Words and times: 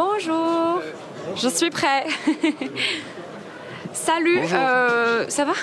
Bonjour, 0.00 0.82
je 1.36 1.48
suis 1.48 1.70
prêt. 1.70 2.04
Salut, 3.94 4.40
euh, 4.52 5.24
ça 5.30 5.46
va? 5.46 5.54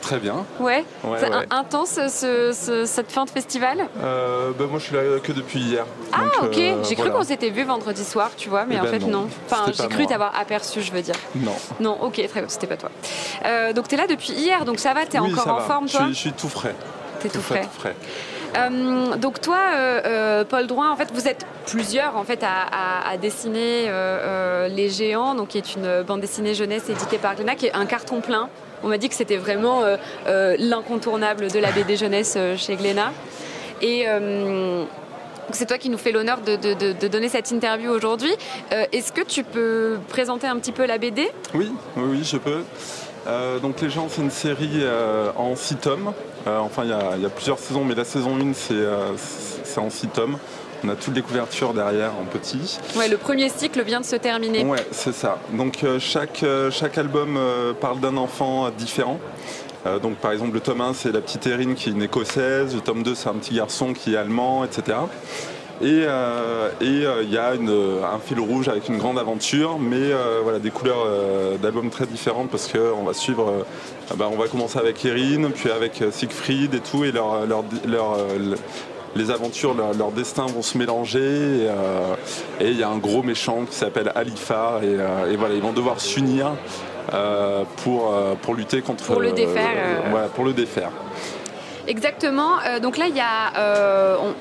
Très 0.00 0.18
bien. 0.18 0.46
Ouais, 0.60 0.84
Ouais, 1.02 1.16
c'est 1.18 1.28
ouais. 1.28 1.46
intense 1.50 1.98
ce- 2.08 2.52
ce- 2.52 2.84
cette 2.86 3.10
fin 3.10 3.24
de 3.24 3.30
festival? 3.30 3.88
Euh, 4.00 4.52
bah, 4.56 4.66
moi, 4.70 4.78
je 4.78 4.84
suis 4.84 4.94
là 4.94 5.00
que 5.20 5.32
depuis 5.32 5.58
hier. 5.58 5.84
Ah 6.12 6.18
Donc, 6.40 6.52
ok, 6.52 6.58
euh, 6.58 6.76
j'ai 6.84 6.94
cru 6.94 7.06
voilà. 7.08 7.10
qu'on 7.10 7.24
s'était 7.24 7.50
vu 7.50 7.64
vendredi 7.64 8.04
soir, 8.04 8.30
tu 8.36 8.48
vois, 8.48 8.66
mais 8.66 8.76
Eh 8.76 8.80
en 8.80 8.84
ben 8.84 8.90
fait 8.90 8.98
non. 9.00 9.22
non, 9.22 9.28
Enfin, 9.50 9.72
j'ai 9.76 9.88
cru 9.88 10.06
t'avoir 10.06 10.32
aperçu, 10.38 10.80
je 10.80 10.92
veux 10.92 11.02
dire. 11.02 11.16
Non. 11.34 11.50
Non, 11.80 11.98
ok, 12.02 12.14
très 12.28 12.40
bien, 12.40 12.48
c'était 12.48 12.68
pas 12.68 12.76
toi. 12.76 12.90
Euh, 13.44 13.72
donc 13.72 13.88
t'es 13.88 13.96
là 13.96 14.06
depuis 14.06 14.32
hier, 14.32 14.64
donc 14.64 14.78
ça 14.78 14.94
va, 14.94 15.06
t'es 15.06 15.18
Oui, 15.18 15.32
encore 15.32 15.42
ça 15.42 15.54
en 15.54 15.56
va. 15.56 15.62
forme 15.64 15.88
je 15.88 15.96
toi? 15.96 16.04
suis, 16.04 16.14
je 16.14 16.18
suis 16.20 16.32
tout 16.34 16.48
frais. 16.48 16.76
T'es 17.18 17.28
tout 17.30 17.40
frais. 17.40 17.62
frais. 17.62 17.64
Tout 17.64 17.80
frais. 17.80 17.96
Euh, 18.56 19.16
donc 19.16 19.40
toi, 19.40 19.58
euh, 19.74 20.00
euh, 20.04 20.44
Paul 20.44 20.66
Drouin, 20.66 20.90
en 20.90 20.96
fait, 20.96 21.10
vous 21.12 21.28
êtes 21.28 21.46
plusieurs 21.66 22.16
en 22.16 22.24
fait 22.24 22.42
à, 22.42 23.16
dessiner 23.16 23.90
Les 24.70 24.88
Géants, 24.88 25.34
donc 25.34 25.48
qui 25.48 25.58
est 25.58 25.74
une 25.74 26.02
bande 26.02 26.20
dessinée 26.20 26.54
jeunesse 26.54 26.88
éditée 26.88 27.18
par 27.18 27.34
Glénat, 27.34 27.54
qui 27.54 27.66
est 27.66 27.74
un 27.74 27.86
carton 27.86 28.20
plein. 28.20 28.48
On 28.82 28.88
m'a 28.88 28.98
dit 28.98 29.08
que 29.08 29.14
c'était 29.14 29.36
vraiment 29.36 29.82
l'incontournable 30.26 31.50
de 31.50 31.58
la 31.58 31.70
BD 31.70 31.96
jeunesse 31.96 32.36
chez 32.56 32.76
Glénat. 32.76 33.12
Et 33.80 34.06
c'est 35.52 35.66
toi 35.66 35.78
qui 35.78 35.90
nous 35.90 35.98
fais 35.98 36.12
l'honneur 36.12 36.40
de, 36.40 37.06
donner 37.08 37.28
cette 37.28 37.50
interview 37.52 37.90
aujourd'hui. 37.90 38.32
Est-ce 38.70 39.12
que 39.12 39.22
tu 39.22 39.44
peux 39.44 39.98
présenter 40.08 40.46
un 40.46 40.56
petit 40.56 40.72
peu 40.72 40.86
la 40.86 40.98
BD 40.98 41.30
Oui, 41.54 41.72
oui, 41.96 42.04
oui, 42.04 42.24
je 42.24 42.38
peux. 42.38 42.64
Donc 43.60 43.80
Les 43.80 43.90
gens, 43.90 44.08
c'est 44.08 44.22
une 44.22 44.30
série 44.30 44.82
en 45.36 45.54
6 45.54 45.76
tomes. 45.76 46.12
Euh, 46.46 46.58
enfin, 46.58 46.82
il 46.84 46.90
y, 46.90 46.92
a- 46.92 47.12
il 47.16 47.22
y 47.22 47.26
a 47.26 47.30
plusieurs 47.30 47.58
saisons, 47.58 47.84
mais 47.84 47.94
la 47.94 48.04
saison 48.04 48.36
1, 48.36 48.52
c'est 48.54 48.72
euh, 48.74 49.12
c'est 49.16 49.78
en 49.78 49.90
6 49.90 50.08
tomes. 50.08 50.36
On 50.84 50.88
a 50.88 50.96
toutes 50.96 51.14
les 51.14 51.22
couvertures 51.22 51.72
derrière 51.74 52.10
en 52.20 52.24
petit. 52.24 52.78
Ouais, 52.96 53.08
le 53.08 53.16
premier 53.16 53.48
cycle 53.48 53.82
vient 53.84 54.00
de 54.00 54.04
se 54.04 54.16
terminer. 54.16 54.64
Ouais, 54.64 54.84
c'est 54.90 55.14
ça. 55.14 55.38
Donc 55.52 55.84
euh, 55.84 56.00
chaque, 56.00 56.44
chaque 56.72 56.98
album 56.98 57.38
parle 57.80 58.00
d'un 58.00 58.16
enfant 58.16 58.68
différent. 58.70 59.20
Euh, 59.86 59.98
donc 60.00 60.16
par 60.16 60.30
exemple 60.32 60.54
le 60.54 60.60
tome 60.60 60.80
1 60.80 60.94
c'est 60.94 61.10
la 61.12 61.20
petite 61.20 61.44
Erin 61.46 61.74
qui 61.74 61.88
est 61.88 61.92
une 61.92 62.02
écossaise, 62.02 62.72
le 62.74 62.80
tome 62.80 63.02
2 63.02 63.16
c'est 63.16 63.28
un 63.28 63.34
petit 63.34 63.54
garçon 63.54 63.92
qui 63.92 64.14
est 64.14 64.16
allemand, 64.16 64.64
etc. 64.64 64.96
Et 65.82 66.04
euh, 66.06 66.68
et, 66.80 66.84
euh, 67.04 67.22
il 67.24 67.30
y 67.32 67.38
a 67.38 67.54
une, 67.54 67.70
un 67.70 68.18
fil 68.24 68.38
rouge 68.38 68.68
avec 68.68 68.88
une 68.88 68.98
grande 68.98 69.18
aventure, 69.18 69.78
mais 69.80 69.96
euh, 70.12 70.38
voilà 70.42 70.60
des 70.60 70.70
couleurs 70.70 71.04
euh, 71.04 71.56
d'albums 71.58 71.90
très 71.90 72.06
différentes 72.06 72.50
parce 72.50 72.68
qu'on 72.72 73.02
va 73.02 73.12
suivre, 73.14 73.48
euh, 73.48 73.64
ah 74.10 74.14
bah, 74.16 74.28
on 74.32 74.36
va 74.36 74.46
commencer 74.46 74.78
avec 74.78 75.04
Erin, 75.04 75.50
puis 75.52 75.70
avec 75.72 76.00
euh, 76.00 76.12
Siegfried 76.12 76.72
et 76.74 76.80
tout, 76.80 77.02
et 77.04 77.10
leur, 77.10 77.46
leur, 77.46 77.64
leur, 77.88 78.12
euh, 78.12 78.54
les 79.16 79.30
aventures, 79.32 79.74
leur, 79.74 79.92
leur 79.94 80.12
destin 80.12 80.46
vont 80.46 80.62
se 80.62 80.78
mélanger. 80.78 81.18
Et 81.18 81.68
euh, 81.68 82.14
il 82.60 82.78
y 82.78 82.84
a 82.84 82.88
un 82.88 82.98
gros 82.98 83.24
méchant 83.24 83.64
qui 83.68 83.74
s'appelle 83.74 84.12
Alifa. 84.14 84.78
Et, 84.82 84.86
euh, 84.86 85.32
et 85.32 85.36
voilà, 85.36 85.54
ils 85.56 85.62
vont 85.62 85.72
devoir 85.72 85.98
s'unir 86.00 86.52
euh, 87.12 87.64
pour, 87.82 88.14
euh, 88.14 88.34
pour 88.40 88.54
lutter 88.54 88.82
contre. 88.82 89.04
Pour 89.04 89.20
le 89.20 89.32
défaire, 89.32 89.70
euh, 89.76 89.96
euh. 90.06 90.10
voilà, 90.12 90.28
pour 90.28 90.44
le 90.44 90.52
défaire. 90.52 90.90
Exactement. 91.88 92.52
Euh, 92.66 92.78
donc 92.78 92.96
là, 92.96 93.06
il 93.08 93.16
y 93.16 93.20
a. 93.20 93.58
euh, 93.58 94.16
on- 94.22 94.34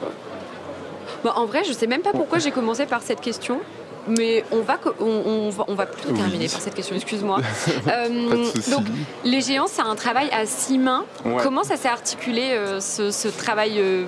Bon, 1.24 1.30
en 1.36 1.46
vrai, 1.46 1.64
je 1.64 1.74
sais 1.74 1.88
même 1.88 2.02
pas 2.02 2.12
pourquoi 2.12 2.40
j'ai 2.40 2.52
commencé 2.52 2.86
par 2.86 3.02
cette 3.02 3.22
question. 3.22 3.60
Mais 4.08 4.44
on 4.52 4.62
va, 4.62 4.78
co- 4.78 4.96
on, 5.00 5.06
on 5.06 5.50
va, 5.52 5.64
on 5.68 5.76
va 5.76 5.86
plutôt 5.86 6.10
Oui. 6.10 6.18
terminer 6.20 6.48
par 6.50 6.60
cette 6.60 6.74
question, 6.74 6.96
excuse-moi. 6.96 7.38
Euh, 7.88 8.46
donc, 8.72 8.86
Les 9.24 9.42
Géants, 9.42 9.68
c'est 9.68 9.84
un 9.84 9.94
travail 9.96 10.28
à 10.32 10.46
six 10.48 10.80
mains. 10.80 11.06
Ouais. 11.24 11.36
Comment 11.44 11.64
ça 11.64 11.76
s'est 11.78 11.88
articulé, 11.88 12.50
euh, 12.54 12.80
ce, 12.80 13.12
ce 13.12 13.28
travail, 13.28 13.74
euh, 13.78 14.06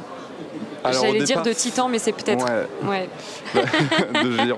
j'allais 0.91 1.19
dire 1.19 1.27
départ, 1.27 1.43
de 1.43 1.53
titan, 1.53 1.89
mais 1.89 1.99
c'est 1.99 2.11
peut-être... 2.11 2.43
Ouais, 2.43 3.07
Ouais. 3.53 3.63
de 4.23 4.31
géant. 4.35 4.57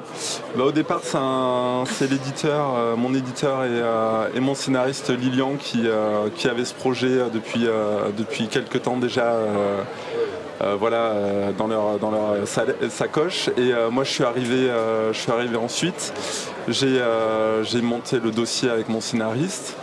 Bah, 0.55 0.63
au 0.63 0.71
départ, 0.71 1.01
c'est 1.03 1.17
un- 1.19 1.83
l'éditeur, 2.09 2.73
euh, 2.77 2.95
mon 2.95 3.13
éditeur 3.13 3.65
et, 3.65 3.67
euh, 3.71 4.29
et 4.33 4.39
mon 4.39 4.55
scénariste 4.55 5.09
Lilian 5.09 5.55
qui, 5.59 5.81
euh, 5.85 6.29
qui 6.33 6.47
avait 6.47 6.63
ce 6.65 6.73
projet 6.73 7.23
depuis, 7.33 7.67
depuis 8.17 8.47
quelques 8.47 8.83
temps 8.83 8.95
déjà. 8.95 9.33
Euh, 10.61 10.75
voilà, 10.79 10.97
euh, 10.97 11.51
dans 11.51 11.67
leur, 11.67 11.99
dans 11.99 12.11
leur 12.11 12.47
sacoche. 12.89 13.49
Et 13.57 13.73
euh, 13.73 13.89
moi, 13.89 14.03
je 14.03 14.11
suis 14.11 14.23
arrivé, 14.23 14.69
je 15.11 15.17
suis 15.17 15.31
arrivé 15.31 15.57
ensuite. 15.57 16.13
J'ai 16.67 17.81
monté 17.81 18.19
le 18.19 18.31
dossier 18.31 18.69
avec 18.69 18.89
mon 18.89 19.01
scénariste, 19.01 19.75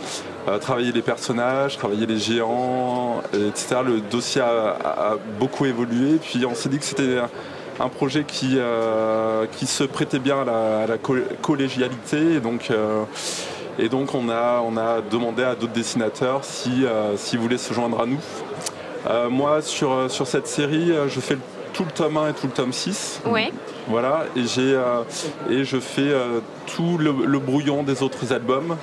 travaillé 0.61 0.91
les 0.91 1.01
personnages, 1.01 1.77
travaillé 1.77 2.05
les 2.05 2.17
géants, 2.17 3.21
et 3.33 3.47
etc. 3.47 3.77
Le 3.85 4.01
dossier 4.01 4.41
a, 4.41 5.17
beaucoup 5.39 5.65
évolué. 5.65 6.17
Puis 6.21 6.45
on 6.45 6.55
s'est 6.55 6.69
dit 6.69 6.79
que 6.79 6.85
c'était 6.85 7.19
un 7.79 7.89
projet 7.89 8.23
qui, 8.23 8.57
qui 9.53 9.65
se 9.65 9.83
prêtait 9.83 10.19
bien 10.19 10.41
à 10.41 10.45
la, 10.45 10.93
à 10.93 10.97
collégialité. 11.41 12.33
Et 12.35 12.39
donc, 12.39 12.69
et 13.79 13.89
donc 13.89 14.13
on, 14.13 14.29
a, 14.29 14.61
on 14.65 14.75
a 14.75 15.01
demandé 15.01 15.43
à 15.43 15.55
d'autres 15.55 15.73
dessinateurs 15.73 16.43
si, 16.43 16.85
s'ils 17.15 17.39
voulaient 17.39 17.57
se 17.57 17.73
joindre 17.73 18.01
à 18.01 18.05
nous. 18.05 18.19
Euh, 19.07 19.29
moi, 19.29 19.61
sur, 19.61 19.91
euh, 19.91 20.09
sur 20.09 20.27
cette 20.27 20.47
série, 20.47 20.91
euh, 20.91 21.07
je 21.09 21.19
fais 21.19 21.37
tout 21.73 21.83
le 21.83 21.91
tome 21.91 22.17
1 22.17 22.29
et 22.29 22.33
tout 22.33 22.47
le 22.47 22.53
tome 22.53 22.71
6. 22.71 23.21
Ouais. 23.25 23.51
Voilà, 23.87 24.25
et, 24.35 24.43
j'ai, 24.45 24.73
euh, 24.73 25.01
et 25.49 25.63
je 25.65 25.77
fais 25.79 26.01
euh, 26.01 26.39
tout 26.67 26.97
le, 26.97 27.13
le 27.25 27.39
brouillon 27.39 27.83
des 27.83 28.01
autres 28.01 28.31
albums, 28.31 28.77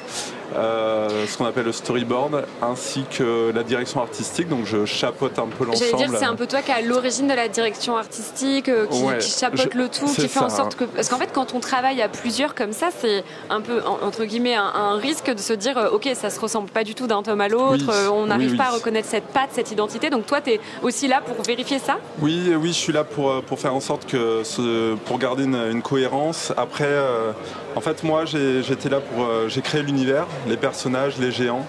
euh, 0.57 1.27
ce 1.27 1.37
qu'on 1.39 1.47
appelle 1.47 1.65
le 1.67 1.73
storyboard, 1.73 2.45
ainsi 2.63 3.05
que 3.11 3.53
la 3.55 3.63
direction 3.63 4.01
artistique. 4.01 4.49
Donc 4.49 4.67
je 4.67 4.85
chapeaute 4.85 5.39
un 5.39 5.47
peu 5.47 5.65
J'allais 5.73 5.91
l'ensemble. 5.93 6.11
dire, 6.11 6.19
c'est 6.19 6.25
un 6.27 6.35
peu 6.37 6.47
toi 6.47 6.63
qui 6.63 6.73
à 6.73 6.81
l'origine 6.81 7.29
de 7.29 7.35
la 7.35 7.49
direction 7.49 7.97
artistique, 7.97 8.69
euh, 8.69 8.87
qui, 8.87 9.03
Ouais, 9.03 9.19
qui 9.19 9.31
chapeaute 9.31 9.71
je- 9.73 9.79
le 9.79 9.89
tout, 9.89 10.07
qui 10.07 10.29
fait 10.29 10.41
en 10.41 10.49
sorte 10.51 10.75
que. 10.77 10.85
Parce 10.85 11.09
qu'en 11.09 11.17
fait, 11.19 11.31
quand 11.33 11.55
on 11.55 11.61
travaille 11.61 12.03
à 12.03 12.09
plusieurs 12.09 12.55
comme 12.55 12.73
ça, 12.73 12.89
c'est 12.97 13.25
un 13.49 13.61
peu, 13.61 13.81
en- 13.87 14.07
entre 14.07 14.25
guillemets, 14.25 14.55
un, 14.55 14.65
un 14.75 14.97
risque 14.97 15.31
de 15.33 15.39
se 15.41 15.53
dire, 15.53 15.79
euh, 15.79 15.91
ok, 15.91 16.09
ça 16.15 16.31
se 16.31 16.41
ressemble 16.41 16.71
pas 16.71 16.85
du 16.85 16.95
tout 16.95 17.07
d'un 17.07 17.23
tome 17.23 17.41
à 17.41 17.49
l'autre, 17.49 17.85
Oui, 17.89 18.09
on 18.13 18.27
n'arrive 18.27 18.53
oui. 18.53 18.57
pas 18.57 18.65
à 18.65 18.71
reconnaître 18.71 19.09
cette 19.09 19.27
patte, 19.29 19.51
cette 19.53 19.71
identité. 19.71 20.11
Donc 20.11 20.27
toi, 20.27 20.41
tu 20.41 20.51
es 20.51 20.61
aussi 20.83 21.09
là 21.09 21.21
pour 21.25 21.43
vérifier 21.45 21.79
ça? 21.79 21.99
Oui, 22.21 22.53
oui, 22.61 22.69
je 22.69 22.73
suis 22.79 22.93
là 22.93 23.05
pour, 23.05 23.43
pour 23.43 23.59
faire 23.59 23.75
en 23.75 23.81
sorte 23.81 24.07
que 24.07 24.43
ce, 24.45 24.95
pour 25.07 25.19
garder 25.19 25.45
une, 25.45 25.55
une 25.71 25.83
cohérence. 25.83 26.53
Après, 26.57 26.85
euh, 26.87 27.33
en 27.77 27.81
fait, 27.81 28.03
moi, 28.03 28.25
j'étais 28.25 28.89
là 28.89 29.01
pour, 29.01 29.25
euh, 29.25 29.49
j'ai 29.49 29.63
créé 29.63 29.83
l'univers, 29.83 30.27
les 30.49 30.57
personnages, 30.57 31.19
les 31.19 31.31
géants. 31.31 31.67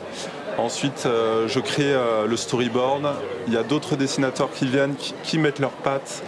Ensuite, 0.58 1.04
euh, 1.06 1.48
je 1.48 1.60
crée 1.60 1.94
euh, 1.94 2.28
le 2.28 2.36
storyboard. 2.36 3.08
Il 3.48 3.54
y 3.54 3.58
a 3.58 3.64
d'autres 3.64 3.96
dessinateurs 3.96 4.52
qui 4.52 4.66
viennent, 4.68 4.96
qui 5.24 5.38
mettent 5.38 5.60
leurs 5.60 5.72
pattes. 5.72 6.24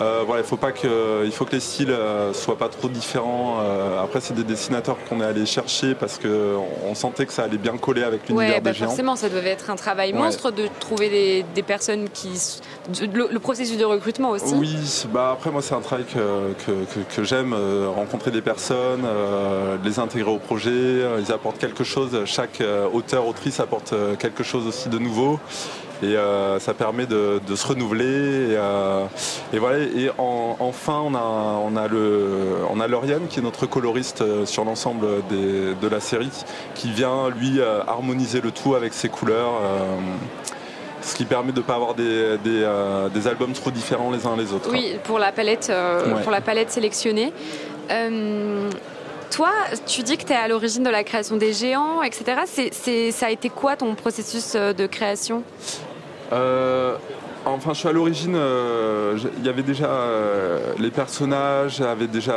Euh, 0.00 0.24
voilà, 0.26 0.42
il 0.42 0.46
faut 0.46 0.58
pas 0.58 0.72
que, 0.72 1.24
il 1.24 1.32
faut 1.32 1.46
que 1.46 1.52
les 1.52 1.60
styles 1.60 1.90
euh, 1.90 2.34
soient 2.34 2.58
pas 2.58 2.68
trop 2.68 2.88
différents. 2.88 3.60
Euh, 3.62 4.02
après, 4.02 4.20
c'est 4.20 4.34
des 4.34 4.44
dessinateurs 4.44 4.96
qu'on 5.08 5.20
est 5.22 5.24
allé 5.24 5.46
chercher 5.46 5.94
parce 5.94 6.18
que 6.18 6.54
on 6.86 6.94
sentait 6.94 7.24
que 7.24 7.32
ça 7.32 7.44
allait 7.44 7.56
bien 7.56 7.78
coller 7.78 8.02
avec 8.02 8.28
l'univers 8.28 8.56
Ouais, 8.56 8.60
bah 8.60 8.72
des 8.72 8.76
géants. 8.76 8.88
forcément, 8.88 9.16
ça 9.16 9.30
devait 9.30 9.50
être 9.50 9.70
un 9.70 9.76
travail 9.76 10.12
Ouais. 10.12 10.18
monstre 10.18 10.50
de 10.50 10.68
trouver 10.80 11.08
des, 11.08 11.44
des 11.54 11.62
personnes 11.62 12.08
qui. 12.10 12.28
le, 13.12 13.28
le 13.32 13.38
processus 13.38 13.78
de 13.78 13.84
recrutement 13.86 14.30
aussi. 14.30 14.54
Oui, 14.54 14.76
bah 15.12 15.30
après 15.32 15.50
moi 15.50 15.62
c'est 15.62 15.74
un 15.74 15.80
travail 15.80 16.04
que, 16.04 16.52
que, 16.66 16.72
que- 16.72 17.14
que 17.16 17.24
j'aime, 17.24 17.54
euh, 17.54 17.88
rencontrer 17.94 18.30
des 18.30 18.42
personnes, 18.42 19.04
euh, 19.04 19.76
les 19.82 19.98
intégrer 19.98 20.30
au 20.30 20.38
projet, 20.38 21.00
ils 21.18 21.32
apportent 21.32 21.58
quelque 21.58 21.84
chose, 21.84 22.16
chaque 22.26 22.62
auteur, 22.92 23.26
autrice 23.26 23.60
apporte 23.60 23.94
quelque 24.18 24.42
chose 24.44 24.66
aussi 24.66 24.88
de 24.90 24.98
nouveau. 24.98 25.38
Et 26.02 26.16
euh, 26.16 26.58
ça 26.58 26.74
permet 26.74 27.06
de, 27.06 27.40
de 27.46 27.54
se 27.56 27.66
renouveler. 27.66 28.04
Et, 28.04 28.56
euh, 28.56 29.04
et 29.52 29.58
voilà. 29.58 29.78
Et 29.78 30.10
en- 30.18 30.56
enfin, 30.60 31.00
on 31.04 31.14
a, 31.14 31.20
on 31.64 31.74
a 31.76 31.88
le, 31.88 32.56
on 32.70 32.80
a 32.80 32.86
Lauriane 32.86 33.28
qui 33.28 33.38
est 33.38 33.42
notre 33.42 33.66
coloriste 33.66 34.20
euh, 34.20 34.44
sur 34.46 34.64
l'ensemble 34.64 35.06
de 35.30 35.88
la 35.88 36.00
série, 36.00 36.30
qui 36.74 36.90
vient 36.90 37.30
lui 37.30 37.60
harmoniser 37.88 38.40
le 38.40 38.50
tout 38.50 38.74
avec 38.74 38.92
ses 38.92 39.08
couleurs. 39.08 39.52
euh, 39.62 39.96
ce 41.02 41.14
qui 41.14 41.24
permet 41.24 41.52
de 41.52 41.58
ne 41.60 41.64
pas 41.64 41.74
avoir 41.76 41.94
des, 41.94 42.36
des, 42.42 42.68
des 43.14 43.28
albums 43.28 43.52
trop 43.52 43.70
différents 43.70 44.10
les 44.10 44.26
uns 44.26 44.36
les 44.36 44.52
autres. 44.52 44.68
Oui, 44.72 44.96
pour 45.04 45.20
la 45.20 45.30
palette, 45.30 45.70
Ouais. 45.70 46.20
pour 46.22 46.32
la 46.32 46.40
palette 46.40 46.72
sélectionnée. 46.72 47.32
Toi, 49.30 49.50
tu 49.86 50.02
dis 50.02 50.16
que 50.16 50.24
tu 50.24 50.32
es 50.32 50.36
à 50.36 50.48
l'origine 50.48 50.82
de 50.82 50.90
la 50.90 51.04
création 51.04 51.36
des 51.36 51.52
géants, 51.52 52.02
etc. 52.02 52.42
C'est, 52.72 53.10
ça 53.12 53.26
a 53.26 53.30
été 53.30 53.48
quoi 53.50 53.76
ton 53.76 53.94
processus 53.94 54.52
de 54.54 54.86
création? 54.86 55.42
Euh, 56.32 56.96
enfin, 57.44 57.72
je 57.72 57.78
suis 57.78 57.88
à 57.88 57.92
l'origine. 57.92 58.34
euh, 58.36 59.16
Il 59.38 59.44
y 59.46 59.48
avait 59.48 59.62
déjà 59.62 59.86
euh, 59.90 60.72
les 60.78 60.90
personnages 60.90 61.80
avaient 61.80 62.06
déjà 62.08 62.34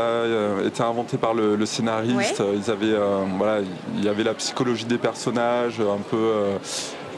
été 0.65 0.81
inventés 0.83 1.18
par 1.18 1.33
le, 1.33 1.56
le 1.56 1.65
scénariste. 1.65 2.39
Ouais. 2.39 2.56
Ils 2.63 2.69
avaient, 2.71 2.94
euh, 2.94 3.24
voilà, 3.38 3.62
il 3.95 4.03
y 4.03 4.09
avait 4.09 4.24
la 4.24 4.33
psychologie 4.36 4.86
des 4.86 4.97
personnages, 4.97 5.80
un 5.80 6.01
peu. 6.09 6.18
euh, 6.18 6.57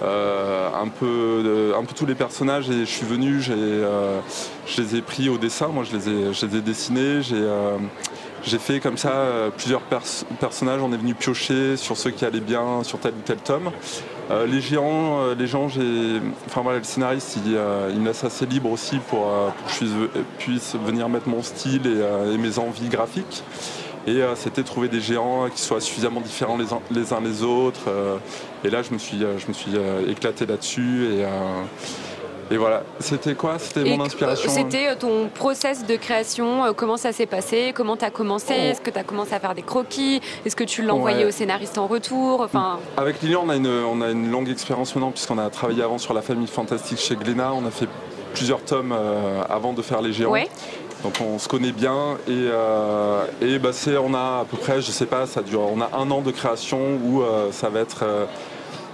un, 0.03 0.87
peu, 0.87 1.73
un 1.77 1.83
peu 1.83 1.93
tous 1.95 2.07
les 2.07 2.15
personnages 2.15 2.67
et 2.71 2.79
je 2.79 2.85
suis 2.85 3.05
venu, 3.05 3.39
j'ai, 3.39 3.53
euh, 3.55 4.19
je 4.65 4.81
les 4.81 4.95
ai 4.95 5.01
pris 5.03 5.29
au 5.29 5.37
dessin, 5.37 5.67
moi 5.67 5.83
je 5.83 5.95
les 5.95 6.09
ai, 6.09 6.33
je 6.33 6.45
les 6.47 6.57
ai 6.57 6.61
dessinés, 6.61 7.21
j'ai, 7.21 7.35
euh, 7.35 7.77
j'ai 8.43 8.57
fait 8.57 8.79
comme 8.79 8.97
ça 8.97 9.11
euh, 9.11 9.49
plusieurs 9.55 9.81
pers- 9.81 10.25
personnages, 10.39 10.81
on 10.81 10.91
est 10.93 10.97
venu 10.97 11.13
piocher 11.13 11.77
sur 11.77 11.97
ceux 11.97 12.11
qui 12.11 12.25
allaient 12.25 12.39
bien 12.39 12.83
sur 12.83 12.99
tel 12.99 13.13
ou 13.13 13.21
tel 13.23 13.37
tome. 13.37 13.71
Euh, 14.31 14.45
les 14.45 14.61
géants, 14.61 15.19
euh, 15.21 15.35
les 15.35 15.47
gens, 15.47 15.67
j'ai, 15.67 16.21
enfin 16.47 16.61
voilà, 16.61 16.79
le 16.79 16.83
scénariste, 16.83 17.37
il, 17.45 17.55
euh, 17.55 17.91
il 17.93 17.99
me 17.99 18.07
laisse 18.07 18.23
assez 18.23 18.45
libre 18.45 18.71
aussi 18.71 18.97
pour, 19.09 19.27
euh, 19.27 19.49
pour 19.49 19.67
que 19.67 19.85
je 19.85 20.19
puisse, 20.39 20.75
venir 20.75 21.09
mettre 21.09 21.27
mon 21.27 21.43
style 21.43 21.85
et, 21.85 22.01
euh, 22.01 22.33
et 22.33 22.37
mes 22.37 22.57
envies 22.57 22.89
graphiques. 22.89 23.43
Et 24.07 24.19
c'était 24.33 24.63
trouver 24.63 24.87
des 24.87 24.99
géants 24.99 25.47
qui 25.53 25.61
soient 25.61 25.79
suffisamment 25.79 26.21
différents 26.21 26.57
les, 26.57 26.65
les, 26.89 27.13
uns 27.13 27.21
les 27.21 27.43
autres. 27.43 27.81
et 28.63 28.71
là, 28.71 28.81
je 28.81 28.91
me 28.93 28.97
suis, 28.97 29.19
je 29.19 29.47
me 29.47 29.53
suis 29.53 29.73
éclaté 30.09 30.47
là-dessus. 30.47 31.05
Et, 31.11 31.25
et 32.51 32.57
voilà, 32.57 32.83
c'était 32.99 33.33
quoi 33.33 33.57
C'était 33.59 33.85
mon 33.85 34.03
inspiration 34.03 34.49
C'était 34.51 34.89
euh, 34.89 34.95
ton 34.99 35.29
process 35.33 35.85
de 35.85 35.95
création, 35.95 36.65
euh, 36.65 36.73
comment 36.73 36.97
ça 36.97 37.13
s'est 37.13 37.25
passé, 37.25 37.71
comment 37.73 37.95
tu 37.95 38.03
as 38.03 38.09
commencé, 38.09 38.53
oh. 38.53 38.71
est-ce 38.71 38.81
que 38.81 38.89
tu 38.89 38.99
as 38.99 39.05
commencé 39.05 39.33
à 39.33 39.39
faire 39.39 39.55
des 39.55 39.61
croquis, 39.61 40.19
est-ce 40.45 40.57
que 40.57 40.65
tu 40.65 40.81
l'as 40.81 40.93
envoyé 40.93 41.23
au 41.23 41.31
scénariste 41.31 41.77
en 41.77 41.87
retour 41.87 42.41
enfin... 42.41 42.79
Avec 42.97 43.21
Lilian, 43.21 43.43
on 43.45 43.49
a, 43.49 43.55
une, 43.55 43.67
on 43.67 44.01
a 44.01 44.11
une 44.11 44.29
longue 44.29 44.49
expérience 44.49 44.93
maintenant, 44.95 45.11
puisqu'on 45.11 45.37
a 45.37 45.49
travaillé 45.49 45.81
avant 45.81 45.97
sur 45.97 46.13
la 46.13 46.21
famille 46.21 46.47
fantastique 46.47 46.99
chez 46.99 47.15
Glénat, 47.15 47.53
on 47.53 47.65
a 47.65 47.71
fait 47.71 47.87
plusieurs 48.33 48.63
tomes 48.65 48.91
euh, 48.91 49.43
avant 49.49 49.71
de 49.71 49.81
faire 49.81 50.01
Les 50.01 50.11
Géants. 50.11 50.35
Donc 51.03 51.13
on 51.21 51.39
se 51.39 51.47
connaît 51.47 51.71
bien. 51.71 52.17
Et, 52.27 52.47
et 53.41 53.57
bah 53.57 53.71
on 54.03 54.13
a 54.13 54.41
à 54.41 54.45
peu 54.47 54.57
près, 54.57 54.81
je 54.81 54.91
sais 54.91 55.07
pas, 55.07 55.25
ça 55.25 55.41
dure, 55.41 55.61
on 55.61 55.81
a 55.81 55.89
un 55.97 56.11
an 56.11 56.21
de 56.21 56.29
création 56.29 56.99
où 57.03 57.23
ça 57.51 57.69
va 57.69 57.79
être 57.79 58.27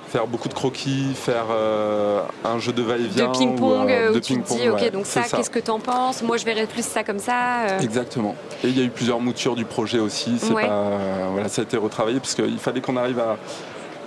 faire 0.08 0.28
beaucoup 0.28 0.48
de 0.48 0.54
croquis, 0.54 1.14
faire 1.16 1.46
euh, 1.52 2.22
un 2.46 2.60
jeu 2.60 2.72
de 2.72 2.82
va-et-vient. 2.82 3.32
De 3.32 3.38
ping-pong, 3.38 3.92
euh, 3.92 4.14
où 4.14 4.20
tu 4.20 4.42
te 4.42 4.54
dis, 4.54 4.70
ok, 4.70 4.92
donc 4.92 5.06
ça, 5.06 5.24
qu'est-ce 5.24 5.50
que 5.50 5.60
tu 5.60 5.72
en 5.72 5.80
penses? 5.80 6.24
Moi, 6.24 6.38
je 6.38 6.46
verrais 6.46 6.66
plus 6.66 6.86
ça 6.86 7.04
comme 7.04 7.20
ça. 7.20 7.68
Euh. 7.70 7.80
Exactement. 7.80 8.36
Et 8.64 8.70
il 8.70 8.78
y 8.78 8.82
a 8.82 8.86
eu 8.86 8.90
plusieurs 8.90 9.20
moutures 9.20 9.56
du 9.56 9.66
projet 9.66 10.00
aussi. 10.00 10.38
C'est 10.40 10.54
pas, 10.54 10.98
voilà, 11.32 11.50
ça 11.50 11.62
a 11.62 11.64
été 11.64 11.78
retravaillé 11.78 12.20
parce 12.20 12.36
qu'il 12.36 12.60
fallait 12.60 12.82
qu'on 12.82 12.98
arrive 12.98 13.20
à, 13.20 13.38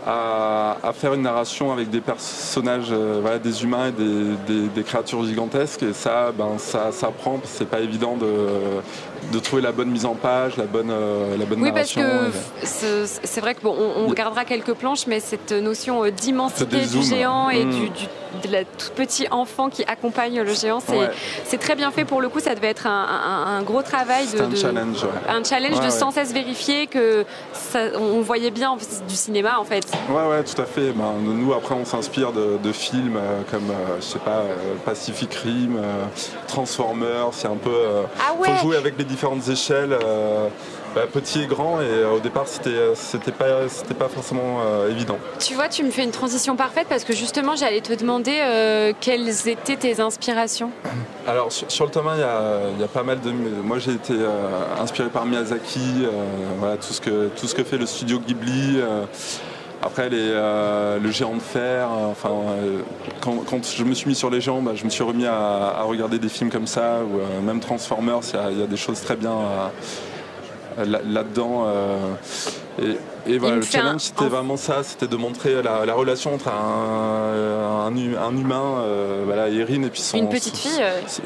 à, 0.06 0.93
faire 0.94 1.14
une 1.14 1.23
narration 1.23 1.73
avec 1.73 1.91
des 1.91 2.00
personnages, 2.00 2.93
voilà, 2.93 3.38
des 3.38 3.62
humains 3.62 3.88
et 3.88 3.93
des, 3.93 4.69
des, 4.69 4.82
créatures 4.82 5.25
gigantesques. 5.25 5.82
Et 5.82 5.93
ça, 5.93 6.32
ben, 6.37 6.58
ça, 6.58 6.93
ça 6.93 7.08
prend, 7.08 7.41
c'est 7.44 7.69
pas 7.69 7.81
évident 7.81 8.17
de, 8.17 8.26
de 9.32 9.38
trouver 9.38 9.62
la 9.62 9.73
bonne 9.73 9.91
mise 9.91 10.06
en 10.06 10.14
page, 10.14 10.56
la 10.56 10.64
bonne, 10.64 10.91
euh, 10.91 11.37
la 11.37 11.44
bonne 11.44 11.62
oui, 11.62 11.73
parce 11.73 11.93
que 11.93 12.00
c'est 12.62 13.41
vrai 13.41 13.55
que 13.55 13.62
bon, 13.62 13.76
on, 13.97 14.06
regardera 14.08 14.44
quelques 14.44 14.75
planches, 14.75 15.06
mais 15.06 15.20
cette 15.20 15.52
notion 15.52 16.05
euh, 16.05 16.11
d'immensité 16.11 16.87
du 16.87 17.02
géant 17.02 17.49
et 17.50 17.64
mm. 17.64 17.70
du, 17.70 17.88
de 18.43 18.52
la 18.52 18.64
tout 18.64 18.91
petit 18.94 19.26
enfant 19.31 19.69
qui 19.69 19.85
accompagne 19.85 20.41
le 20.41 20.55
géant, 20.55 20.81
c'est 21.44 21.58
très 21.58 21.76
bien 21.76 21.91
fait 21.91 22.05
pour 22.05 22.20
le 22.20 22.29
coup. 22.29 22.41
Ça 22.41 22.55
devait 22.55 22.69
être 22.69 22.87
un, 22.87 23.62
gros 23.62 23.82
travail 23.82 24.26
de, 24.29 24.41
un 24.41 24.56
challenge, 24.56 25.06
un 25.29 25.44
challenge 25.44 25.81
de 25.81 25.91
sans 25.91 26.11
cesse 26.11 26.32
vérifier 26.32 26.87
que 26.87 27.25
ça, 27.52 27.81
on 27.99 28.20
voyait 28.20 28.50
bien 28.50 28.76
du 29.08 29.14
cinéma 29.14 29.58
en 29.58 29.64
fait. 29.64 29.89
Ouais, 30.08 30.28
ouais, 30.28 30.44
tout 30.44 30.60
à 30.60 30.66
fait. 30.66 30.92
Ben, 30.92 31.14
nous 31.22 31.52
après, 31.52 31.75
on 31.75 31.84
s'inspire 31.84 32.32
de, 32.32 32.72
films 32.72 33.16
euh, 33.16 33.42
comme 33.50 33.72
je 33.98 34.04
sais 34.04 34.19
pas 34.19 34.42
Pacific 34.84 35.34
Rim, 35.34 35.78
Transformers. 36.46 37.28
C'est 37.32 37.48
un 37.48 37.56
peu. 37.56 37.75
ah 38.19 38.34
ouais. 38.34 38.48
Faut 38.48 38.69
jouer 38.69 38.76
avec 38.76 38.96
les 38.98 39.04
différentes 39.04 39.48
échelles, 39.48 39.92
euh, 39.92 40.48
bah, 40.94 41.02
petit 41.12 41.42
et 41.42 41.46
grand, 41.46 41.81
et 41.81 41.84
euh, 41.84 42.12
au 42.12 42.20
départ 42.20 42.46
c'était 42.46 42.70
euh, 42.70 42.94
c'était 42.94 43.32
pas 43.32 43.69
c'était 43.69 43.94
pas 43.94 44.08
forcément 44.08 44.60
évident. 44.88 45.19
Tu 45.38 45.54
vois, 45.54 45.69
tu 45.69 45.84
me 45.84 45.90
fais 45.90 46.04
une 46.04 46.10
transition 46.10 46.56
parfaite 46.56 46.87
parce 46.88 47.04
que 47.04 47.14
justement 47.14 47.56
j'allais 47.56 47.81
te 47.81 47.92
demander 47.92 48.92
quelles 49.00 49.48
étaient 49.48 49.76
tes 49.76 50.00
inspirations? 50.00 50.70
Alors 51.26 51.52
sur, 51.52 51.84
le 51.84 51.90
tome 51.90 52.10
il 52.14 52.20
y, 52.20 52.84
a, 52.84 52.88
pas 52.88 53.02
mal 53.02 53.20
de. 53.20 53.31
Moi 53.31 53.78
j'ai 53.78 53.92
été 53.92 54.14
inspiré 54.81 55.08
par 55.08 55.26
Miyazaki, 55.26 56.06
voilà 56.58 56.76
tout 56.76 56.92
ce 56.92 57.00
que 57.00 57.28
tout 57.28 57.46
ce 57.46 57.54
que 57.54 57.64
fait 57.64 57.78
le 57.78 57.87
studio 57.87 58.19
Ghibli. 58.19 58.81
Après, 59.82 60.10
les, 60.10 60.28
le 60.28 61.10
géant 61.10 61.34
de 61.34 61.40
fer, 61.40 61.88
enfin, 61.90 62.30
quand, 63.20 63.64
je 63.64 63.84
me 63.84 63.94
suis 63.94 64.08
mis 64.08 64.14
sur 64.14 64.28
les 64.28 64.40
géants, 64.40 64.60
bah, 64.60 64.72
je 64.74 64.84
me 64.84 64.90
suis 64.90 65.02
remis 65.02 65.26
à, 65.26 65.82
regarder 65.84 66.18
des 66.18 66.28
films 66.28 66.50
comme 66.50 66.66
ça, 66.66 66.98
ou 67.02 67.42
même 67.42 67.60
Transformers, 67.60 68.20
il 68.50 68.58
y, 68.58 68.62
a 68.62 68.66
des 68.66 68.76
choses 68.76 69.00
très 69.00 69.16
bien 69.16 69.38
là-dedans. 70.76 71.66
Et, 73.26 73.38
voilà, 73.38 73.56
le 73.56 73.62
challenge, 73.62 74.00
c'était 74.00 74.28
vraiment 74.28 74.56
ça, 74.56 74.82
c'était 74.82 75.06
de 75.06 75.17
montrer 75.17 75.62
la, 75.62 75.93
relation 75.93 76.34
entre 76.34 76.49
un, 76.49 77.87
un, 77.87 78.37
humain, 78.37 78.84
voilà, 79.26 79.49
Erin, 79.49 79.82
et 79.82 79.90
puis 79.90 80.00
son... 80.00 80.17
Une 80.17 80.28
petite 80.28 80.56
fille 80.56 80.82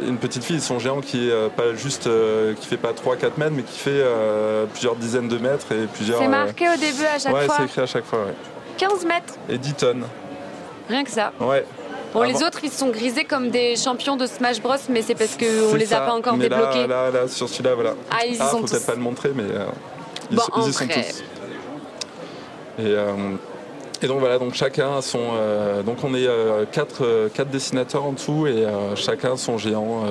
Une 0.07 0.17
petite 0.17 0.43
fille, 0.43 0.61
son 0.61 0.79
géant 0.79 1.01
qui 1.01 1.29
est 1.29 1.49
pas 1.51 1.75
juste, 1.75 2.09
qui 2.61 2.67
fait 2.67 2.77
pas 2.77 2.93
3-4 2.93 3.33
mètres, 3.37 3.53
mais 3.53 3.63
qui 3.63 3.79
fait 3.79 4.05
plusieurs 4.73 4.97
dizaines 4.97 5.29
de 5.29 5.39
mètres 5.39 5.71
et 5.73 5.87
plusieurs... 5.87 6.19
C'est 6.19 6.29
marqué 6.29 6.69
au 6.69 6.77
début 6.77 7.05
à 7.05 7.19
chaque 7.19 7.31
fois 7.31 7.41
Ouais, 7.41 7.47
c'est 7.57 7.65
écrit 7.65 7.81
à 7.83 7.87
chaque 7.87 8.05
fois, 8.05 8.27
15 8.77 9.05
mètres 9.07 9.35
Et 9.49 9.59
10 9.59 9.75
tonnes. 9.75 10.05
Rien 10.89 11.05
que 11.05 11.11
ça. 11.11 11.33
Ouais. 11.41 11.65
Bon, 12.13 12.23
les 12.23 12.43
autres, 12.45 12.61
ils 12.63 12.71
sont 12.71 12.91
grisés 12.91 13.25
comme 13.25 13.51
des 13.51 13.75
champions 13.75 14.17
de 14.17 14.27
Smash 14.27 14.61
Bros, 14.61 14.77
mais 14.89 15.03
c'est 15.03 15.17
parce 15.17 15.37
qu'on 15.37 15.75
les 15.75 15.93
a 15.93 16.01
pas 16.01 16.15
encore 16.15 16.37
débloqués. 16.37 16.87
Là, 16.87 17.11
là, 17.11 17.27
sur 17.27 17.49
celui-là, 17.49 17.75
voilà. 17.75 17.95
Ah, 18.11 18.25
ils 18.25 18.35
y 18.35 18.39
ah, 18.41 18.49
sont 18.51 18.59
faut 18.59 18.67
peut-être 18.67 18.87
pas 18.87 18.95
le 18.95 19.01
montrer, 19.01 19.33
mais 19.35 19.43
euh, 19.43 19.67
ils, 20.31 20.37
y 20.37 20.73
sont 20.73 20.87
tous. 20.87 21.25
Et, 22.79 22.83
euh, 22.87 23.37
et, 24.03 24.07
donc 24.07 24.21
voilà, 24.21 24.39
donc 24.39 24.55
chacun 24.55 24.97
a 24.99 25.03
son. 25.03 25.21
Euh, 25.33 25.83
donc 25.83 25.99
on 26.05 26.15
est 26.15 26.29
quatre, 26.73 27.29
quatre 27.35 27.51
dessinateurs 27.51 28.05
en 28.05 28.13
tout 28.13 28.47
et 28.47 28.67
chacun 28.97 29.37
son 29.37 29.59
géant 29.59 30.05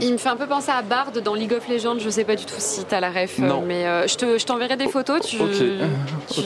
il 0.00 0.12
me 0.12 0.18
fait 0.18 0.28
un 0.28 0.36
peu 0.36 0.46
penser 0.46 0.70
à 0.70 0.82
Bard 0.82 1.12
dans 1.24 1.34
League 1.34 1.52
of 1.52 1.68
Legends. 1.68 1.98
Je 1.98 2.10
sais 2.10 2.24
pas 2.24 2.36
du 2.36 2.44
tout 2.44 2.54
si 2.58 2.84
tu 2.84 2.94
as 2.94 3.00
la 3.00 3.10
ref, 3.10 3.36
euh, 3.40 3.52
mais 3.66 3.86
euh, 3.86 4.06
je 4.06 4.44
t'enverrai 4.44 4.76
des 4.76 4.88
photos. 4.88 5.20
Tu, 5.20 5.38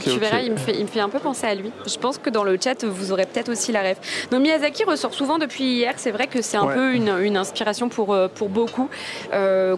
tu, 0.00 0.19
verras, 0.19 0.41
il 0.41 0.53
me, 0.53 0.56
fait, 0.56 0.75
il 0.77 0.83
me 0.83 0.87
fait 0.87 1.00
un 1.00 1.09
peu 1.09 1.19
penser 1.19 1.47
à 1.47 1.55
lui. 1.55 1.71
Je 1.87 1.97
pense 1.97 2.19
que 2.19 2.31
dans 2.31 2.44
le 2.44 2.59
chat, 2.62 2.85
vous 2.85 3.12
aurez 3.12 3.27
peut-être 3.27 3.50
aussi 3.50 3.73
la 3.73 3.83
ref. 3.83 4.29
Donc 4.31 4.43
Miyazaki 4.43 4.85
ressort 4.85 5.15
souvent 5.15 5.39
depuis 5.39 5.65
hier. 5.65 5.94
C'est 5.97 6.11
vrai 6.11 6.27
que 6.27 6.43
c'est 6.43 6.56
un 6.56 6.67
peu 6.67 6.94
une, 6.94 7.17
une, 7.21 7.37
inspiration 7.37 7.89
pour, 7.89 8.12
euh, 8.12 8.29
pour 8.29 8.49
beaucoup, 8.49 8.89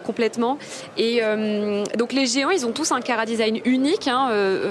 complètement. 0.05 0.59
Et 0.97 1.21
donc 1.97 2.13
les 2.13 2.27
géants, 2.27 2.51
ils 2.51 2.67
ont 2.67 2.73
tous 2.73 2.93
un 2.93 3.01
cara 3.01 3.27
design 3.27 3.61
unique. 3.65 4.09
Hein. 4.09 4.31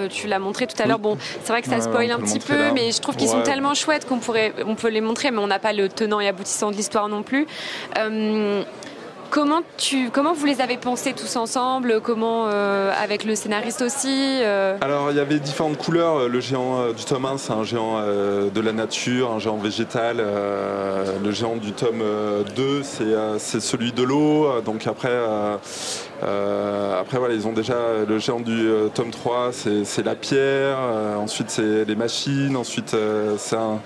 tu 0.09 0.27
l'as 0.27 0.39
montré 0.39 0.67
tout 0.67 0.81
à 0.81 0.85
l'heure. 0.85 0.99
Bon, 0.99 1.17
c'est 1.43 1.51
vrai 1.51 1.61
que 1.61 1.69
ça 1.69 1.81
spoil 1.81 2.11
un 2.11 2.19
petit 2.19 2.39
peu, 2.39 2.71
mais 2.73 2.91
je 2.91 2.99
trouve 3.01 3.15
qu'ils 3.15 3.29
sont 3.29 3.41
tellement 3.41 3.73
chouettes 3.73 4.05
qu'on 4.05 4.19
pourrait, 4.19 4.53
on 4.65 4.75
peut 4.75 4.89
les 4.89 5.01
montrer, 5.01 5.31
mais 5.31 5.39
on 5.39 5.47
n'a 5.47 5.59
pas 5.59 5.73
le 5.73 5.89
tenant 5.89 6.19
et 6.19 6.27
aboutissant 6.27 6.71
de 6.71 6.75
l'histoire 6.75 7.07
non 7.07 7.23
plus. 7.23 7.47
Euh, 7.97 8.09
comment, 9.29 9.61
tu, 9.77 10.09
comment 10.11 10.33
vous 10.33 10.45
les 10.45 10.61
avez 10.61 10.77
pensés 10.77 11.13
tous 11.13 11.35
ensemble? 11.35 12.01
Comment 12.01 12.47
euh, 12.47 12.91
avec 13.01 13.23
le 13.23 13.35
scénariste 13.35 13.81
aussi 13.81 14.39
euh? 14.41 14.77
Alors 14.81 15.11
il 15.11 15.17
y 15.17 15.19
avait 15.19 15.39
différentes 15.39 15.77
couleurs. 15.77 16.29
Le 16.29 16.39
géant 16.39 16.91
du 16.91 17.03
tome 17.03 17.25
1 17.25 17.37
c'est 17.37 17.53
un 17.53 17.63
géant 17.63 17.99
de 18.01 18.61
la 18.61 18.71
nature, 18.71 19.31
un 19.31 19.39
géant 19.39 19.57
végétal. 19.57 20.17
le 20.17 21.31
géant 21.31 21.55
du 21.55 21.71
tome 21.71 22.03
2 22.55 22.83
c'est 22.83 23.59
celui 23.59 23.91
de 23.91 24.03
l'eau. 24.03 24.61
Donc 24.61 24.87
après, 24.87 25.17
après 26.21 27.17
voilà, 27.17 27.33
ils 27.33 27.47
ont 27.47 27.53
déjà 27.53 27.75
le 28.07 28.19
géant 28.19 28.39
du 28.39 28.69
tome 28.93 29.11
3 29.11 29.51
c'est 29.83 30.05
la 30.05 30.15
pierre. 30.15 30.77
ensuite 31.17 31.49
c'est 31.49 31.85
les 31.85 31.95
machines. 31.95 32.55
Ensuite 32.55 32.95
c'est 33.37 33.55
un 33.55 33.79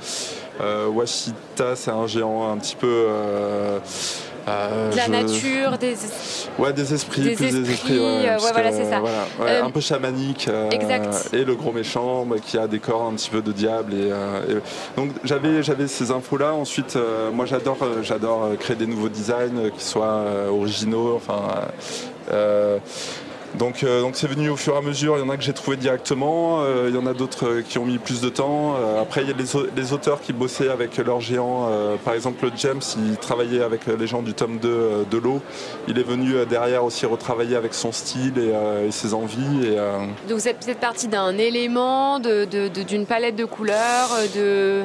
Washita, 0.60 1.76
c'est 1.76 1.92
un 1.92 2.08
géant 2.08 2.52
un 2.52 2.58
petit 2.58 2.76
peu 2.76 3.06
euh, 3.08 3.80
de 4.48 4.96
la 4.96 5.08
nature, 5.08 5.78
des 5.78 5.96
ouais 6.58 6.74
des 6.74 6.94
esprits, 6.94 7.22
des 7.22 7.36
plus 7.36 7.46
esprits, 7.46 7.64
des 7.64 7.72
esprits, 7.72 8.00
ouais, 8.00 8.06
ouais, 8.06 8.38
voilà 8.54 8.72
c'est 8.72 8.90
ça, 8.90 9.02
euh, 9.42 9.64
un 9.64 9.70
peu 9.70 9.82
chamanique. 9.82 10.48
Euh, 10.48 10.70
exact. 10.70 11.30
Et 11.34 11.44
le 11.44 11.56
gros 11.56 11.72
méchant 11.72 12.26
bah, 12.26 12.38
qui 12.42 12.58
a 12.58 12.68
des 12.68 12.80
corps 12.80 13.04
un 13.04 13.14
petit 13.14 13.30
peu 13.30 13.42
de 13.42 13.52
diable 13.52 13.94
et, 13.94 14.10
donc 14.96 15.12
j'avais 15.24 15.64
j'avais 15.64 15.88
ces 15.88 16.12
infos 16.12 16.38
là. 16.38 16.54
Ensuite, 16.54 16.98
moi 17.34 17.46
j'adore 17.46 17.78
j'adore 18.02 18.52
créer 18.60 18.76
des 18.76 18.88
nouveaux 18.88 19.10
designs 19.10 19.70
qui 19.78 19.84
soient 19.84 20.24
originaux, 20.50 21.16
enfin. 21.16 21.42
Donc 23.56 23.84
euh, 23.84 24.02
donc 24.02 24.16
c'est 24.16 24.28
venu 24.28 24.50
au 24.50 24.56
fur 24.56 24.76
et 24.76 24.78
à 24.78 24.82
mesure. 24.82 25.18
Il 25.18 25.22
y 25.22 25.24
en 25.24 25.30
a 25.30 25.38
que 25.38 25.44
j'ai 25.44 25.54
trouvé 25.54 25.78
directement, 25.78 26.62
euh, 26.62 26.88
il 26.90 26.96
y 26.96 26.98
en 26.98 27.06
a 27.06 27.14
d'autres 27.14 27.48
euh, 27.48 27.62
qui 27.62 27.78
ont 27.78 27.86
mis 27.86 27.98
plus 27.98 28.22
de 28.22 28.30
temps. 28.30 28.76
après 29.02 29.22
il 29.22 29.30
y 29.30 29.32
a 29.32 29.36
les, 29.76 29.94
auteurs 29.94 30.22
qui 30.22 30.34
bossaient 30.34 30.70
avec 30.70 30.98
leurs 30.98 31.22
géants. 31.22 31.70
par 32.04 32.14
exemple 32.14 32.50
James, 32.58 32.82
il 32.98 33.18
travaillait 33.18 33.64
avec 33.64 33.88
les 33.88 34.08
gens 34.08 34.22
du 34.22 34.34
tome 34.34 34.58
2 34.60 35.06
de 35.10 35.18
l'eau. 35.18 35.42
Il 35.88 35.98
est 35.98 36.04
venu 36.04 36.46
derrière 36.46 36.84
aussi 36.84 37.06
retravailler 37.06 37.56
avec 37.56 37.74
son 37.74 37.92
style 37.92 38.34
et, 38.38 38.92
ses 38.92 39.14
envies. 39.14 39.66
Et, 39.66 39.76
Donc 40.28 40.40
vous 40.40 40.48
êtes 40.48 40.60
peut-être 40.60 40.80
parti 40.80 41.08
d'un 41.08 41.38
élément, 41.38 42.20
d'une 42.20 43.06
palette 43.06 43.36
de 43.36 43.46
couleurs, 43.46 44.10
de. 44.36 44.84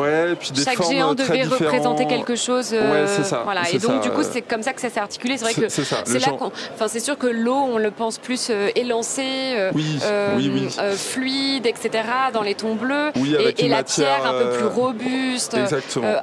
Ouais, 0.00 0.32
et 0.32 0.36
puis 0.36 0.50
des 0.50 0.64
Chaque 0.64 0.82
géant 0.82 1.14
devait 1.14 1.44
représenter 1.44 2.06
quelque 2.06 2.34
chose. 2.34 2.72
Ouais, 2.72 3.06
c'est 3.06 3.24
ça. 3.24 3.42
Voilà. 3.44 3.62
Et 3.72 3.78
donc 3.78 4.02
du 4.02 4.10
coup 4.10 4.22
c'est 4.22 4.42
comme 4.42 4.62
ça 4.62 4.72
que 4.72 4.80
ça 4.80 4.90
s'est 4.90 5.00
articulé. 5.00 5.36
C'est 5.36 5.44
vrai 5.44 5.54
que 5.54 5.68
c'est 5.68 6.18
là 6.18 6.32
Enfin 6.74 6.88
c'est 6.88 7.00
sûr 7.00 7.16
que 7.16 7.26
l'eau 7.26 7.54
on 7.54 7.78
le 7.78 7.90
pense 8.00 8.16
plus 8.16 8.48
euh, 8.48 8.70
élancé, 8.76 9.22
euh, 9.26 9.70
euh, 10.02 10.92
fluide, 10.96 11.66
etc. 11.66 11.90
dans 12.32 12.40
les 12.40 12.54
tons 12.54 12.74
bleus. 12.74 13.10
et, 13.58 13.68
la 13.68 13.82
pierre 13.82 14.24
un 14.24 14.42
peu 14.42 14.56
plus 14.56 14.66
robuste, 14.66 15.54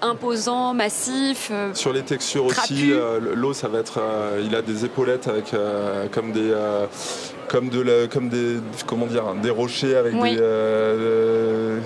imposant, 0.01 0.73
massif. 0.73 1.51
Sur 1.75 1.93
les 1.93 2.01
textures 2.01 2.45
aussi, 2.45 2.91
l'eau, 3.35 3.53
ça 3.53 3.67
va 3.67 3.79
être. 3.79 4.01
il 4.43 4.55
a 4.55 4.63
des 4.63 4.85
épaulettes 4.85 5.27
avec 5.27 5.53
comme 6.11 6.31
des 6.31 6.51
comme 7.47 7.69
de 7.69 8.07
comme 8.07 8.27
des 8.27 8.57
comment 8.87 9.05
dire 9.05 9.23
des 9.41 9.51
rochers 9.51 9.95
avec 9.95 10.19
des 10.19 10.37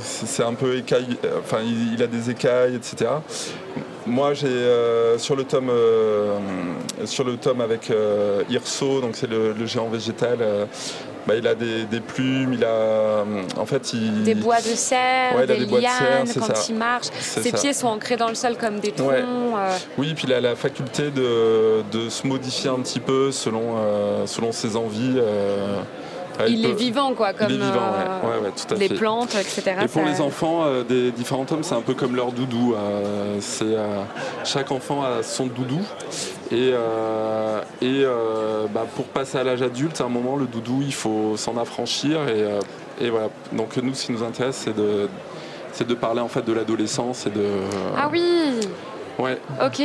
c'est 0.02 0.44
un 0.44 0.54
peu 0.54 0.78
écaille 0.78 1.18
enfin 1.40 1.60
il, 1.62 2.02
a 2.02 2.08
des 2.08 2.32
écailles 2.32 2.76
etc 2.76 3.12
moi, 4.06 4.34
j'ai 4.34 4.68
sur 5.18 5.36
le 5.36 5.44
tome 5.44 5.72
sur 7.06 7.24
le 7.24 7.38
tome 7.38 7.62
avec 7.62 7.92
Irso, 8.50 9.02
donc 9.02 9.16
c'est 9.16 9.30
le, 9.30 9.66
géant 9.66 9.90
végétal. 9.90 10.40
Bah, 11.28 11.36
il 11.36 11.46
a 11.46 11.54
des, 11.54 12.00
plumes, 12.00 12.54
il 12.54 12.66
a 12.66 13.24
en 13.56 13.66
fait 13.68 13.94
il... 13.94 14.24
des 14.24 14.34
bois 14.34 14.58
de 14.58 14.76
serre, 14.76 15.46
des, 15.46 15.66
lianes 15.68 16.28
quand 16.36 16.70
il 16.70 16.76
marche. 16.76 17.08
Ses 17.20 17.52
pieds 17.52 17.74
sont 17.74 17.88
ancrés 17.88 18.18
dans 18.18 18.30
le 18.30 18.36
sol 18.36 18.58
comme 18.58 18.80
des 18.80 18.92
troncs. 18.92 19.14
Oui, 19.98 20.14
puis 20.16 20.26
il 20.28 20.34
a 20.34 20.42
la 20.42 20.56
faculté 20.56 21.12
de, 21.12 21.84
de, 21.92 22.10
se 22.10 22.26
modifier 22.26 22.72
un 22.72 22.80
petit 22.80 23.00
peu 23.00 23.32
selon 23.32 23.76
selon 24.26 24.52
ses 24.52 24.76
envies 24.76 25.20
il, 26.48 26.66
est 26.66 26.74
vivant, 26.74 27.14
quoi, 27.14 27.34
comme 27.34 27.52
euh, 27.52 28.52
les 28.78 28.90
plantes, 28.90 29.36
etc. 29.36 29.76
Et 29.84 29.88
pour 29.88 30.04
les 30.04 30.22
enfants 30.22 30.64
euh, 30.64 30.84
des 30.84 31.12
différents 31.12 31.46
tomes, 31.46 31.64
c'est 31.64 31.76
un 31.76 31.82
peu 31.82 31.94
comme 31.94 32.16
leur 32.16 32.32
doudou. 32.32 32.74
Euh, 32.74 33.38
c'est 33.40 33.76
chaque 34.44 34.72
enfant 34.72 35.04
a 35.04 35.24
son 35.24 35.48
doudou. 35.48 35.82
Et, 36.52 36.74
et 37.82 38.06
bah, 38.74 38.86
pour 38.96 39.06
passer 39.06 39.38
à 39.38 39.44
l'âge 39.44 39.62
adulte, 39.62 40.02
à 40.02 40.06
un 40.06 40.10
moment, 40.10 40.36
le 40.36 40.46
doudou, 40.46 40.82
il 40.82 40.94
faut 40.94 41.38
s'en 41.38 41.58
affranchir. 41.58 42.28
Et, 42.28 43.06
et, 43.06 43.10
voilà. 43.10 43.30
Donc 43.54 43.78
nous, 43.78 43.94
ce 43.94 44.06
qui 44.06 44.12
nous 44.12 44.24
intéresse, 44.24 44.62
c'est 44.64 44.76
de, 44.76 45.10
c'est 45.72 45.88
de 45.88 45.94
parler 45.94 46.22
en 46.22 46.28
fait 46.28 46.46
de 46.46 46.54
l'adolescence 46.54 47.26
et 47.28 47.30
de. 47.30 47.46
Ah 47.98 48.10
oui. 48.12 48.60
Ouais. 49.22 49.38
Ok 49.64 49.82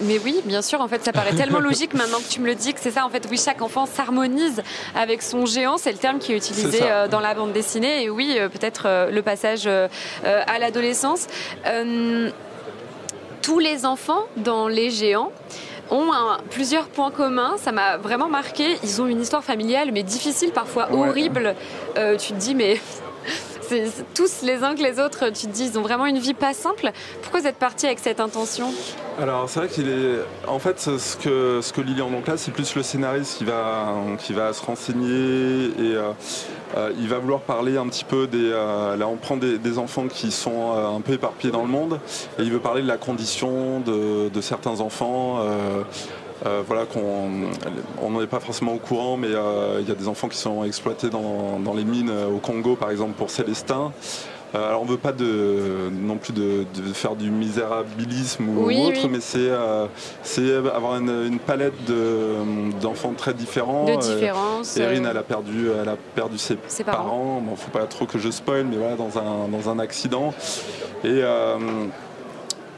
mais 0.00 0.18
oui, 0.24 0.40
bien 0.44 0.62
sûr. 0.62 0.80
En 0.80 0.88
fait, 0.88 1.04
ça 1.04 1.12
paraît 1.12 1.34
tellement 1.34 1.60
logique 1.60 1.94
maintenant 1.94 2.18
que 2.18 2.28
tu 2.28 2.40
me 2.40 2.46
le 2.46 2.54
dis 2.54 2.72
que 2.72 2.80
c'est 2.80 2.90
ça. 2.90 3.04
En 3.04 3.10
fait, 3.10 3.26
oui, 3.30 3.40
chaque 3.42 3.62
enfant 3.62 3.86
s'harmonise 3.86 4.62
avec 4.94 5.22
son 5.22 5.46
géant. 5.46 5.78
C'est 5.78 5.92
le 5.92 5.98
terme 5.98 6.18
qui 6.18 6.32
est 6.32 6.36
utilisé 6.36 6.80
euh, 6.82 7.08
dans 7.08 7.20
la 7.20 7.34
bande 7.34 7.52
dessinée. 7.52 8.04
Et 8.04 8.10
oui, 8.10 8.36
euh, 8.38 8.48
peut-être 8.48 8.84
euh, 8.86 9.10
le 9.10 9.22
passage 9.22 9.66
à 9.66 10.58
l'adolescence. 10.58 11.26
tous 13.42 13.58
les 13.58 13.86
enfants 13.86 14.22
dans 14.36 14.68
les 14.68 14.90
géants 14.90 15.32
ont 15.90 16.10
plusieurs 16.50 16.86
points 16.88 17.10
communs. 17.10 17.56
Ça 17.58 17.72
m'a 17.72 17.96
vraiment 17.96 18.28
marqué. 18.28 18.78
Ils 18.82 19.02
ont 19.02 19.06
une 19.06 19.20
histoire 19.20 19.44
familiale, 19.44 19.90
mais 19.92 20.02
difficile, 20.02 20.52
parfois 20.52 20.92
horrible. 20.92 21.54
tu 22.18 22.32
te 22.32 22.38
dis, 22.38 22.54
mais 22.54 22.80
tous 24.14 24.42
les 24.42 24.62
uns 24.62 24.74
que 24.74 24.82
les 24.82 25.00
autres, 25.00 25.30
tu 25.30 25.46
te 25.46 25.52
dis, 25.52 25.70
ils 25.72 25.78
ont 25.78 25.82
vraiment 25.82 26.06
une 26.06 26.18
vie 26.18 26.34
pas 26.34 26.54
simple. 26.54 26.90
Pourquoi 27.22 27.40
vous 27.40 27.46
êtes 27.46 27.56
parti 27.56 27.86
avec 27.86 27.98
cette 27.98 28.20
intention? 28.20 28.72
Alors 29.20 29.48
c'est 29.48 29.60
vrai 29.60 29.68
qu'il 29.68 29.88
est. 29.88 30.48
En 30.48 30.58
fait, 30.58 30.80
ce 30.80 31.16
que, 31.16 31.60
ce 31.62 31.72
que 31.72 31.80
Lilian 31.80 32.10
donc 32.10 32.26
là, 32.26 32.36
c'est 32.36 32.52
plus 32.52 32.74
le 32.74 32.82
scénariste 32.82 33.38
qui 33.38 33.44
va, 33.44 33.94
qui 34.18 34.32
va 34.32 34.52
se 34.52 34.64
renseigner 34.64 35.66
et 35.66 35.94
euh, 35.94 36.12
euh, 36.76 36.92
il 36.98 37.08
va 37.08 37.18
vouloir 37.18 37.40
parler 37.40 37.76
un 37.76 37.86
petit 37.88 38.04
peu 38.04 38.26
des. 38.26 38.50
Euh, 38.50 38.96
là, 38.96 39.08
on 39.08 39.16
prend 39.16 39.36
des, 39.36 39.78
enfants 39.78 40.08
qui 40.08 40.30
sont 40.30 40.72
un 40.72 41.00
peu 41.00 41.12
éparpillés 41.12 41.52
dans 41.52 41.62
le 41.62 41.68
monde 41.68 42.00
et 42.38 42.42
il 42.42 42.50
veut 42.50 42.58
parler 42.60 42.82
de 42.82 42.88
la 42.88 42.96
condition 42.96 43.80
de, 43.80 44.40
certains 44.40 44.80
enfants. 44.80 45.38
Voilà 46.44 46.86
qu'on 46.86 48.10
n'en 48.10 48.22
est 48.22 48.26
pas 48.26 48.40
forcément 48.40 48.74
au 48.74 48.78
courant, 48.78 49.16
mais 49.16 49.28
il 49.28 49.88
y 49.88 49.92
a 49.92 49.94
des 49.94 50.08
enfants 50.08 50.28
qui 50.28 50.38
sont 50.38 50.64
exploités 50.64 51.10
dans, 51.10 51.58
dans 51.60 51.74
les 51.74 51.84
mines 51.84 52.12
au 52.32 52.38
Congo, 52.38 52.76
par 52.76 52.90
exemple 52.90 53.12
pour 53.12 53.30
Célestin. 53.30 53.92
Euh, 54.54 54.68
alors 54.68 54.82
on 54.82 54.84
veut 54.84 54.96
pas 54.96 55.12
de, 55.12 55.90
non 55.92 56.16
plus 56.16 56.32
de, 56.32 56.64
faire 56.92 57.14
du 57.14 57.30
misérabilisme 57.30 58.48
ou 58.48 58.70
autre, 58.70 59.08
mais 59.08 59.20
c'est 59.20 59.38
euh, 59.38 59.86
avoir 60.74 60.96
une, 60.96 61.38
palette 61.38 61.74
d'enfants 62.80 63.12
très 63.16 63.34
différents. 63.34 63.84
De. 63.84 64.22
Erin, 64.22 65.04
elle 65.04 65.16
a 65.16 65.22
perdu, 65.22 65.68
elle 65.80 65.88
a 65.88 65.96
perdu 66.14 66.38
ses, 66.38 66.56
parents. 66.84 67.40
Bon, 67.40 67.54
faut 67.54 67.70
pas 67.70 67.86
trop 67.86 68.06
que 68.06 68.18
je 68.18 68.30
spoil, 68.30 68.64
mais 68.64 68.76
voilà, 68.76 68.96
dans 68.96 69.18
un, 69.18 69.48
dans 69.48 69.70
un 69.70 69.78
accident. 69.78 70.34
Et 71.04 71.22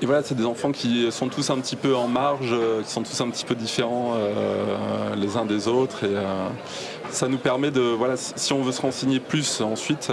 et 0.02 0.06
voilà, 0.06 0.22
c'est 0.24 0.34
des 0.34 0.44
enfants 0.44 0.72
qui 0.72 1.10
sont 1.12 1.28
tous 1.28 1.48
un 1.50 1.58
petit 1.60 1.76
peu 1.76 1.94
en 1.94 2.08
marge, 2.08 2.52
qui 2.84 2.90
sont 2.90 3.04
tous 3.04 3.20
un 3.20 3.30
petit 3.30 3.44
peu 3.44 3.54
différents 3.54 4.16
les 5.16 5.36
uns 5.36 5.46
des 5.46 5.68
autres. 5.68 6.04
Et 6.04 6.16
ça 7.10 7.28
nous 7.28 7.38
permet 7.38 7.70
de, 7.70 7.80
voilà, 7.80 8.16
si 8.16 8.52
on 8.52 8.62
veut 8.62 8.72
se 8.72 8.80
renseigner 8.82 9.20
plus 9.20 9.60
ensuite, 9.60 10.10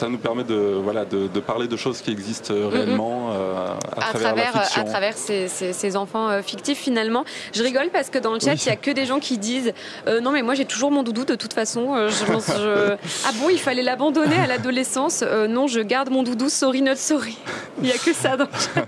ça 0.00 0.08
nous 0.08 0.16
permet 0.16 0.44
de, 0.44 0.80
voilà, 0.82 1.04
de, 1.04 1.40
parler 1.40 1.68
de 1.68 1.76
choses 1.76 2.00
qui 2.00 2.10
existent 2.10 2.54
euh, 2.54 2.68
réellement 2.68 3.32
euh, 3.32 3.74
à, 3.98 4.14
travers, 4.14 4.34
la 4.34 4.62
fiction. 4.62 4.80
À 4.80 4.84
travers 4.84 5.14
ces, 5.14 5.96
enfants 5.96 6.30
euh, 6.30 6.40
fictifs 6.40 6.78
finalement. 6.78 7.26
Je 7.52 7.62
rigole 7.62 7.90
parce 7.92 8.08
que 8.08 8.18
dans 8.18 8.32
le 8.32 8.40
chat, 8.40 8.54
il 8.54 8.68
n'y 8.68 8.72
a 8.72 8.76
que 8.76 8.90
des 8.90 9.04
gens 9.04 9.20
qui 9.20 9.36
disent 9.36 9.74
Non, 10.06 10.30
mais 10.30 10.40
moi 10.40 10.54
j'ai 10.54 10.64
toujours 10.64 10.90
mon 10.90 11.02
doudou 11.02 11.26
de 11.26 11.34
toute 11.34 11.52
façon. 11.52 12.08
Je, 12.08 12.24
ah 13.26 13.32
bon, 13.40 13.50
il 13.50 13.58
fallait 13.58 13.82
l'abandonner 13.82 14.36
à 14.36 14.46
l'adolescence? 14.46 15.22
Non, 15.22 15.66
je 15.66 15.80
garde 15.80 16.08
mon 16.08 16.22
doudou, 16.22 16.48
sorry 16.48 16.80
not 16.80 16.96
sorry. 16.96 17.36
Il 17.78 17.84
n'y 17.84 17.92
a 17.92 17.98
que 17.98 18.14
ça 18.14 18.38
dans 18.38 18.44
le 18.44 18.50
chat. 18.58 18.86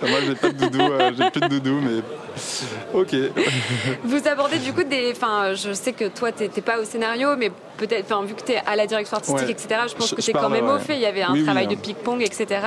Moi 0.00 0.18
j'ai 0.26 0.34
pas 0.34 0.50
de 0.50 0.66
doudou, 0.66 0.92
j'ai 1.16 1.30
plus 1.30 1.40
de 1.40 1.48
doudou, 1.48 1.80
mais 1.80 2.02
ok. 2.94 3.14
Vous 4.04 4.28
abordez 4.28 4.58
du 4.58 4.72
coup 4.72 4.84
des. 4.84 5.12
Enfin, 5.12 5.54
je 5.54 5.72
sais 5.72 5.92
que 5.92 6.06
toi, 6.08 6.32
tu 6.32 6.42
n'étais 6.42 6.60
pas 6.60 6.78
au 6.78 6.84
scénario, 6.84 7.36
mais 7.36 7.50
peut-être, 7.76 8.04
enfin, 8.10 8.24
vu 8.24 8.34
que 8.34 8.42
tu 8.42 8.52
es 8.52 8.62
à 8.64 8.76
la 8.76 8.86
direction 8.86 9.16
artistique, 9.16 9.50
etc., 9.50 9.82
je 9.88 9.94
pense 9.94 10.14
que 10.14 10.20
tu 10.20 10.30
es 10.30 10.32
quand 10.32 10.50
même 10.50 10.68
au 10.68 10.78
fait. 10.78 10.94
Il 10.94 11.00
y 11.00 11.06
avait 11.06 11.22
un 11.22 11.42
travail 11.42 11.66
de 11.66 11.74
ping-pong, 11.74 12.22
etc. 12.22 12.60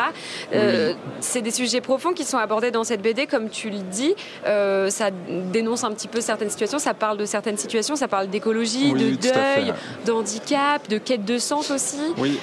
Euh, 0.54 0.94
c'est 1.20 1.42
des 1.42 1.52
sujets 1.52 1.82
profonds 1.82 2.14
qui 2.14 2.24
sont 2.24 2.38
abordés 2.38 2.72
dans 2.72 2.84
cette 2.84 3.02
BD, 3.02 3.28
comme 3.28 3.50
tu 3.50 3.70
le 3.70 3.80
dis. 3.80 4.16
Euh, 4.46 4.90
ça 4.90 5.10
dénonce 5.52 5.84
un 5.84 5.92
petit 5.92 6.08
peu 6.08 6.22
certaines 6.22 6.50
situations, 6.50 6.80
ça 6.80 6.94
parle 6.94 7.18
de 7.18 7.26
certaines 7.26 7.58
situations, 7.58 7.96
ça 7.96 8.08
parle 8.08 8.30
d'écologie, 8.30 8.94
de 8.94 9.16
deuil, 9.16 9.74
d'handicap, 10.06 10.88
de 10.90 10.98
quête 10.98 11.26
de 11.26 11.38
sens 11.38 11.72
aussi. 11.72 11.98
Oui. 12.18 12.40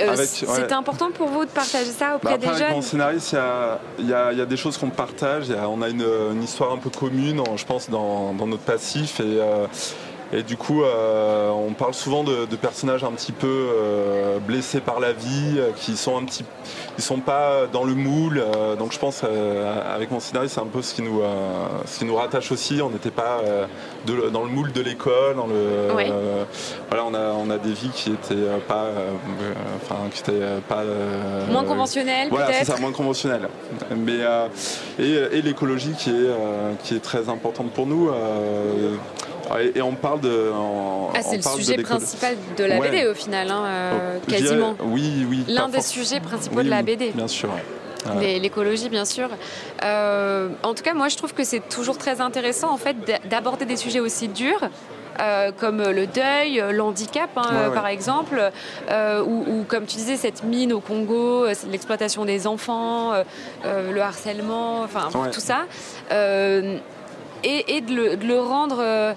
Euh, 0.00 0.16
C'était 0.16 0.72
important 0.72 1.10
pour 1.10 1.28
vous 1.28 1.44
de 1.44 1.50
partager 1.50 1.90
ça 1.90 2.16
auprès 2.16 2.32
bah, 2.32 2.38
des 2.38 2.46
jeunes 2.46 2.62
Avec 2.62 2.74
mon 2.74 2.82
scénariste, 2.82 3.36
il 3.98 4.08
y, 4.08 4.12
a, 4.12 4.46
des 4.46 4.56
choses 4.56 4.76
qu'on 4.76 4.90
partage. 4.90 5.46
on 5.50 5.82
a 5.82 5.88
une, 5.88 6.42
histoire 6.42 6.72
un 6.72 6.78
peu 6.78 6.90
commune, 6.90 7.42
je 7.56 7.64
pense, 7.64 7.88
dans, 7.90 8.32
notre 8.34 8.62
passif. 8.62 9.20
Et, 9.20 9.40
et 10.34 10.42
du 10.42 10.56
coup, 10.56 10.82
euh, 10.82 11.50
on 11.50 11.74
parle 11.74 11.94
souvent 11.94 12.24
de, 12.24 12.44
personnages 12.56 13.04
un 13.04 13.12
petit 13.12 13.32
peu 13.32 13.46
euh, 13.46 14.38
blessés 14.40 14.80
par 14.80 14.98
la 14.98 15.12
vie, 15.12 15.58
euh, 15.58 15.70
qui 15.76 15.96
sont 15.96 16.16
un 16.16 16.24
petit, 16.24 16.44
ils 16.98 17.04
sont 17.04 17.20
pas 17.20 17.66
dans 17.72 17.84
le 17.84 17.94
moule. 17.94 18.42
donc 18.78 18.92
je 18.92 18.98
pense, 18.98 19.22
avec 19.94 20.10
mon 20.10 20.20
scénariste, 20.20 20.54
c'est 20.54 20.60
un 20.60 20.66
peu 20.66 20.82
ce 20.82 20.94
qui 20.94 21.02
nous, 21.02 21.22
ce 21.86 21.98
qui 21.98 22.04
nous 22.04 22.14
rattache 22.16 22.50
aussi. 22.52 22.80
On 22.82 22.90
n'était 22.90 23.10
pas 23.10 23.40
dans 24.06 24.42
le 24.42 24.48
moule 24.48 24.72
de 24.72 24.80
l'école. 24.80 25.36
voilà, 26.88 27.04
on 27.04 27.14
a, 27.14 27.32
on 27.32 27.50
a 27.50 27.58
des 27.58 27.72
vies 27.72 27.90
qui 27.90 28.12
étaient 28.12 28.48
pas, 28.68 28.86
enfin, 29.82 29.96
qui 30.12 30.20
étaient 30.20 30.46
pas 30.68 30.82
moins 31.50 31.64
conventionnelles. 31.64 32.28
Voilà, 32.30 32.52
c'est 32.52 32.64
ça, 32.64 32.76
moins 32.78 32.92
conventionnelles. 32.92 33.48
Mais 33.96 34.20
et, 34.98 35.42
l'écologie 35.42 35.94
qui 35.98 36.10
est, 36.10 36.30
qui 36.84 36.94
est 36.94 37.02
très 37.02 37.28
importante 37.28 37.70
pour 37.72 37.86
nous. 37.86 38.10
Et, 39.74 39.82
on 39.82 39.94
parle 39.94 40.20
de. 40.20 40.50
ah, 41.14 41.22
c'est 41.22 41.36
le 41.36 41.42
sujet 41.42 41.76
principal 41.78 42.36
de 42.56 42.64
la 42.64 42.80
BD 42.80 43.06
au 43.06 43.14
final, 43.14 43.50
hein, 43.50 43.64
euh, 43.66 44.18
quasiment. 44.28 44.74
Oui, 44.82 45.26
oui. 45.28 45.44
L'un 45.48 45.68
des 45.68 45.82
sujets 45.82 46.20
principaux 46.20 46.62
de 46.62 46.70
la 46.70 46.82
BD. 46.82 47.10
Bien 47.10 47.28
sûr. 47.28 47.50
L'écologie, 48.20 48.90
bien 48.90 49.06
sûr. 49.06 49.28
Euh, 49.82 50.48
en 50.62 50.74
tout 50.74 50.82
cas, 50.82 50.92
moi, 50.92 51.08
je 51.08 51.16
trouve 51.16 51.32
que 51.32 51.44
c'est 51.44 51.66
toujours 51.68 51.96
très 51.96 52.20
intéressant, 52.20 52.70
en 52.70 52.76
fait, 52.76 52.96
d'aborder 53.30 53.64
des 53.64 53.76
sujets 53.76 54.00
aussi 54.00 54.28
durs. 54.28 54.68
Euh, 55.20 55.52
comme 55.56 55.80
le 55.80 56.08
deuil, 56.08 56.60
l'handicap, 56.72 57.30
hein, 57.36 57.70
par 57.72 57.86
exemple, 57.86 58.50
ou, 58.90 59.64
comme 59.68 59.86
tu 59.86 59.96
disais, 59.96 60.16
cette 60.16 60.42
mine 60.42 60.72
au 60.72 60.80
Congo, 60.80 61.46
l'exploitation 61.70 62.24
des 62.24 62.46
enfants, 62.46 63.12
le 63.64 64.00
harcèlement, 64.00 64.82
enfin 64.82 65.08
tout 65.32 65.40
ça, 65.40 65.64
et, 67.44 67.80
de, 67.80 68.26
le, 68.26 68.40
rendre 68.40 69.14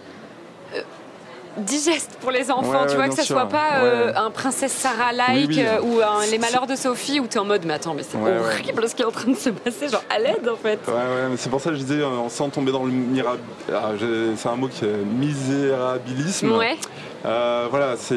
digeste 1.57 2.17
pour 2.21 2.31
les 2.31 2.51
enfants, 2.51 2.85
tu 2.87 2.95
vois, 2.95 3.07
que 3.07 3.15
ça 3.15 3.23
soit 3.23 3.47
pas 3.47 3.77
euh, 3.77 4.13
un 4.15 4.31
princesse 4.31 4.71
Sarah-like 4.71 5.57
euh, 5.57 5.81
ou 5.81 5.99
les 6.29 6.37
malheurs 6.37 6.67
de 6.67 6.75
Sophie 6.75 7.19
où 7.19 7.27
tu 7.27 7.37
es 7.37 7.39
en 7.39 7.45
mode, 7.45 7.65
mais 7.65 7.73
attends, 7.73 7.93
mais 7.93 8.03
c'est 8.03 8.17
horrible 8.17 8.87
ce 8.87 8.95
qui 8.95 9.01
est 9.01 9.05
en 9.05 9.11
train 9.11 9.31
de 9.31 9.35
se 9.35 9.49
passer, 9.49 9.89
genre 9.89 10.03
à 10.09 10.19
l'aide 10.19 10.47
en 10.47 10.55
fait. 10.55 10.79
Ouais, 10.87 10.93
ouais, 10.93 11.29
mais 11.31 11.37
c'est 11.37 11.49
pour 11.49 11.61
ça 11.61 11.71
que 11.71 11.75
je 11.75 11.81
disais, 11.81 12.01
euh, 12.01 12.29
sans 12.29 12.49
tomber 12.49 12.71
dans 12.71 12.83
le 12.83 12.91
miracle, 12.91 13.39
ah, 13.73 13.91
c'est 14.35 14.49
un 14.49 14.55
mot 14.55 14.67
qui 14.67 14.85
est 14.85 15.05
misérabilisme. 15.05 16.51
Ouais. 16.51 16.77
voilà, 17.23 17.95
c'est 17.97 18.15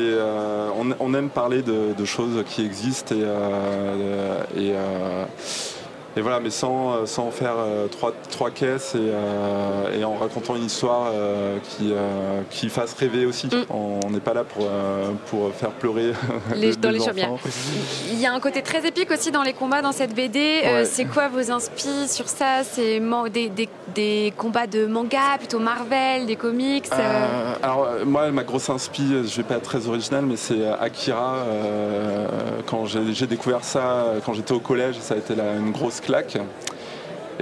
on, 1.01 1.15
aime 1.15 1.31
parler 1.31 1.63
de, 1.63 2.05
choses 2.05 2.45
qui 2.47 2.65
existent 2.65 3.15
et, 3.15 4.61
et 4.61 4.75
et 6.17 6.21
voilà, 6.21 6.41
mais 6.41 6.51
sans, 6.51 7.07
sans 7.07 7.31
faire 7.31 7.55
trois, 7.91 8.13
trois 8.31 8.51
caisses 8.51 8.97
et, 8.97 9.99
et, 9.99 10.05
en 10.05 10.15
racontant 10.15 10.57
une 10.57 10.65
histoire 10.65 11.13
qui, 11.63 11.93
qui 12.51 12.69
fasse 12.69 12.95
rêver 12.95 13.27
aussi. 13.27 13.47
Mm. 13.47 13.65
On 13.71 14.11
n'est 14.11 14.21
pas 14.21 14.35
là 14.35 14.45
pour, 14.45 14.67
pour 15.27 15.55
faire 15.55 15.71
pleurer 15.71 16.13
les, 16.57 16.75
dans 16.77 16.91
les. 16.91 17.01
Il 18.11 18.21
y 18.21 18.27
a 18.27 18.33
un 18.33 18.41
côté 18.41 18.63
très 18.63 18.87
épique 18.87 19.11
aussi 19.11 19.31
dans 19.31 19.43
les 19.43 19.53
combats 19.53 19.83
dans 19.83 19.93
cette 19.93 20.15
BD. 20.15 20.63
c'est 20.85 21.05
quoi 21.05 21.29
vos 21.29 21.51
inspi 21.51 22.09
sur 22.09 22.29
ça? 22.29 22.65
C'est 22.65 23.01
des, 23.33 23.49
des, 23.49 23.69
des, 23.95 24.33
combats 24.37 24.67
de 24.67 24.87
manga, 24.87 25.39
plutôt 25.39 25.59
Marvel, 25.59 26.27
des 26.27 26.37
comics 26.37 26.87
Alors 27.63 27.89
moi, 28.05 28.31
ma 28.31 28.43
grosse 28.43 28.69
inspi, 28.69 29.03
je 29.27 29.37
vais 29.37 29.43
pas 29.43 29.57
être 29.57 29.63
très 29.63 29.87
original, 29.87 30.25
mais 30.27 30.37
c'est 30.37 30.67
Akira. 30.81 31.45
quand 32.67 32.87
j'ai 32.87 33.27
découvert 33.27 33.65
ça, 33.65 34.15
quand 34.25 34.35
j'étais 34.35 34.53
au 34.53 34.61
collège, 34.61 34.97
ça 35.01 35.15
a 35.15 35.17
été 35.19 35.35
une 35.35 35.73
grosse 35.73 36.00
claque. 36.01 36.39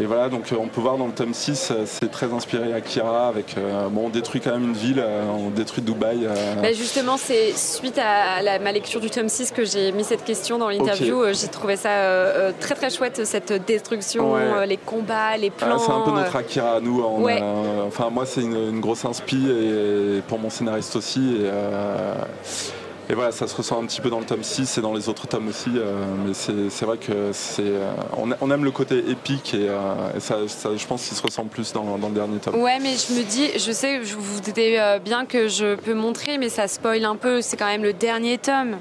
Et 0.00 0.04
voilà, 0.04 0.28
donc 0.28 0.52
euh, 0.52 0.56
on 0.60 0.68
peut 0.68 0.80
voir 0.80 0.96
dans 0.96 1.06
le 1.06 1.12
tome 1.12 1.34
6, 1.34 1.70
euh, 1.70 1.82
c'est 1.84 2.10
très 2.10 2.32
inspiré 2.32 2.72
Akira 2.72 3.26
avec 3.26 3.56
euh, 3.58 3.88
bon, 3.88 4.06
on 4.06 4.08
détruit 4.10 4.40
quand 4.40 4.52
même 4.52 4.64
une 4.64 4.76
ville, 4.76 5.02
on 5.36 5.50
détruit 5.50 5.82
Dubaï. 5.82 6.28
Bah, 6.62 6.72
justement, 6.72 7.16
c'est 7.16 7.56
suite 7.56 7.98
à 7.98 8.40
la, 8.42 8.60
ma 8.60 8.70
lecture 8.70 9.00
du 9.00 9.10
tome 9.10 9.28
6 9.28 9.50
que 9.50 9.64
j'ai 9.64 9.90
mis 9.90 10.04
cette 10.04 10.24
question 10.24 10.58
dans 10.58 10.68
l'interview. 10.68 11.24
J'ai 11.32 11.48
trouvé 11.48 11.74
ça 11.76 12.52
très 12.60 12.76
très 12.76 12.90
chouette 12.90 13.24
cette 13.24 13.52
destruction, 13.66 14.36
les 14.64 14.76
combats, 14.76 15.36
les 15.36 15.50
ah, 15.60 15.64
plans. 15.64 15.78
c'est 15.78 15.90
un 15.90 16.00
peu 16.00 16.12
notre 16.12 16.36
Akira 16.36 16.76
à 16.76 16.80
nous. 16.80 17.04
enfin 17.86 18.10
moi 18.10 18.24
c'est 18.24 18.42
une, 18.42 18.80
grosse 18.80 19.04
inspi 19.04 19.48
et 19.50 20.20
pour 20.28 20.38
mon 20.38 20.50
scénariste 20.50 20.94
aussi. 20.94 21.38
Et, 21.40 21.50
et 23.10 23.14
voilà, 23.14 23.32
ça 23.32 23.48
se 23.48 23.56
ressent 23.56 23.82
un 23.82 23.86
petit 23.86 24.02
peu 24.02 24.10
dans 24.10 24.18
le 24.18 24.26
tome 24.26 24.42
6 24.42 24.76
et 24.76 24.80
dans 24.82 24.92
les 24.92 25.08
autres 25.08 25.26
tomes 25.26 25.48
aussi. 25.48 25.70
Euh, 25.76 26.04
mais 26.26 26.34
c'est 26.34 26.84
vrai 26.84 26.98
que 26.98 27.30
c'est 27.32 27.62
euh, 27.62 27.90
on, 28.18 28.50
aime 28.50 28.64
le 28.64 28.70
côté 28.70 28.98
épique 28.98 29.54
et, 29.54 29.66
euh, 29.68 30.20
ça, 30.20 30.36
je 30.46 30.86
pense 30.86 31.08
qu'il 31.08 31.16
se 31.16 31.22
ressent 31.22 31.46
plus 31.46 31.72
dans, 31.72 31.96
le 31.96 32.14
dernier 32.14 32.38
tome. 32.38 32.56
Ouais, 32.56 32.78
mais 32.80 32.96
je 32.96 33.14
me 33.14 33.22
dis, 33.22 33.58
je 33.58 33.72
sais, 33.72 34.04
je 34.04 34.14
vous 34.14 34.40
dites 34.40 34.60
bien 35.02 35.24
que 35.24 35.48
je 35.48 35.76
peux 35.76 35.94
montrer, 35.94 36.36
mais 36.36 36.50
ça 36.50 36.68
spoil 36.68 37.04
un 37.06 37.16
peu. 37.16 37.40
C'est 37.40 37.56
quand 37.56 37.66
même 37.66 37.82
le 37.82 37.94
dernier 37.94 38.36
tome. 38.36 38.76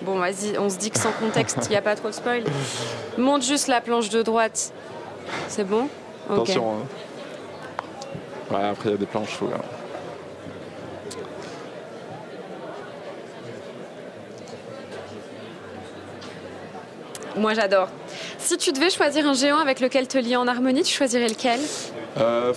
Bon, 0.00 0.18
vas-y, 0.18 0.56
on 0.58 0.70
se 0.70 0.78
dit 0.78 0.90
que 0.90 0.98
sans 0.98 1.12
contexte, 1.12 1.58
il 1.64 1.70
n'y 1.70 1.76
a 1.76 1.82
pas 1.82 1.94
trop 1.94 2.08
de 2.08 2.14
spoil. 2.14 2.44
Monte 3.18 3.42
juste 3.42 3.68
la 3.68 3.82
planche 3.82 4.08
de 4.08 4.22
droite. 4.22 4.72
C'est 5.48 5.64
bon? 5.64 5.88
Attention. 6.30 6.72
Hein. 6.72 8.54
Ouais, 8.54 8.64
après, 8.64 8.88
il 8.88 8.92
y 8.92 8.94
a 8.94 8.98
des 8.98 9.06
planches. 9.06 9.38
Moi 17.38 17.54
j'adore. 17.54 17.88
Si 18.38 18.56
tu 18.56 18.72
devais 18.72 18.90
choisir 18.90 19.26
un 19.26 19.34
géant 19.34 19.58
avec 19.58 19.80
lequel 19.80 20.08
te 20.08 20.18
lier 20.18 20.36
en 20.36 20.46
harmonie, 20.46 20.82
tu 20.82 20.94
choisirais 20.94 21.28
lequel? 21.28 21.60
Euh, 22.20 22.52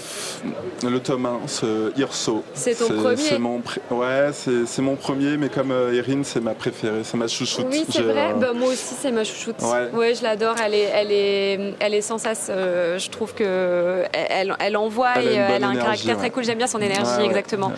le 0.83 0.99
tome 0.99 1.25
1, 1.25 1.47
ce 1.47 1.97
Hirso. 1.97 2.43
C'est 2.53 2.75
ton 2.75 2.87
premier 2.87 3.37
mon 3.37 3.61
Ouais, 3.91 4.29
c'est 4.33 4.81
mon 4.81 4.95
premier, 4.95 5.37
mais 5.37 5.49
comme 5.49 5.71
euh, 5.71 5.93
Erin, 5.93 6.21
c'est 6.23 6.39
ma 6.39 6.53
préférée, 6.53 7.01
c'est 7.03 7.17
ma 7.17 7.27
chouchoute. 7.27 7.67
Oui, 7.69 7.85
c'est 7.89 8.01
vrai. 8.01 8.31
Euh, 8.31 8.33
bah, 8.33 8.53
moi 8.53 8.69
aussi, 8.69 8.95
c'est 8.99 9.11
ma 9.11 9.23
chouchoute. 9.23 9.57
Ouais, 9.93 10.15
je 10.15 10.23
l'adore. 10.23 10.55
Elle 10.63 10.73
est, 10.73 10.89
elle, 10.93 11.11
est, 11.11 11.73
elle 11.79 11.93
est 11.93 12.01
sans 12.01 12.17
cesse. 12.17 12.49
je 12.49 13.09
trouve 13.09 13.33
que 13.33 14.03
elle, 14.13 14.55
elle 14.59 14.77
envoie 14.77 15.21
et 15.21 15.35
elle 15.35 15.63
a 15.63 15.67
un 15.67 15.75
caractère 15.75 16.17
très 16.17 16.29
cool. 16.31 16.43
J'aime 16.43 16.57
bien 16.57 16.67
son 16.67 16.81
énergie, 16.81 17.23
exactement. 17.23 17.71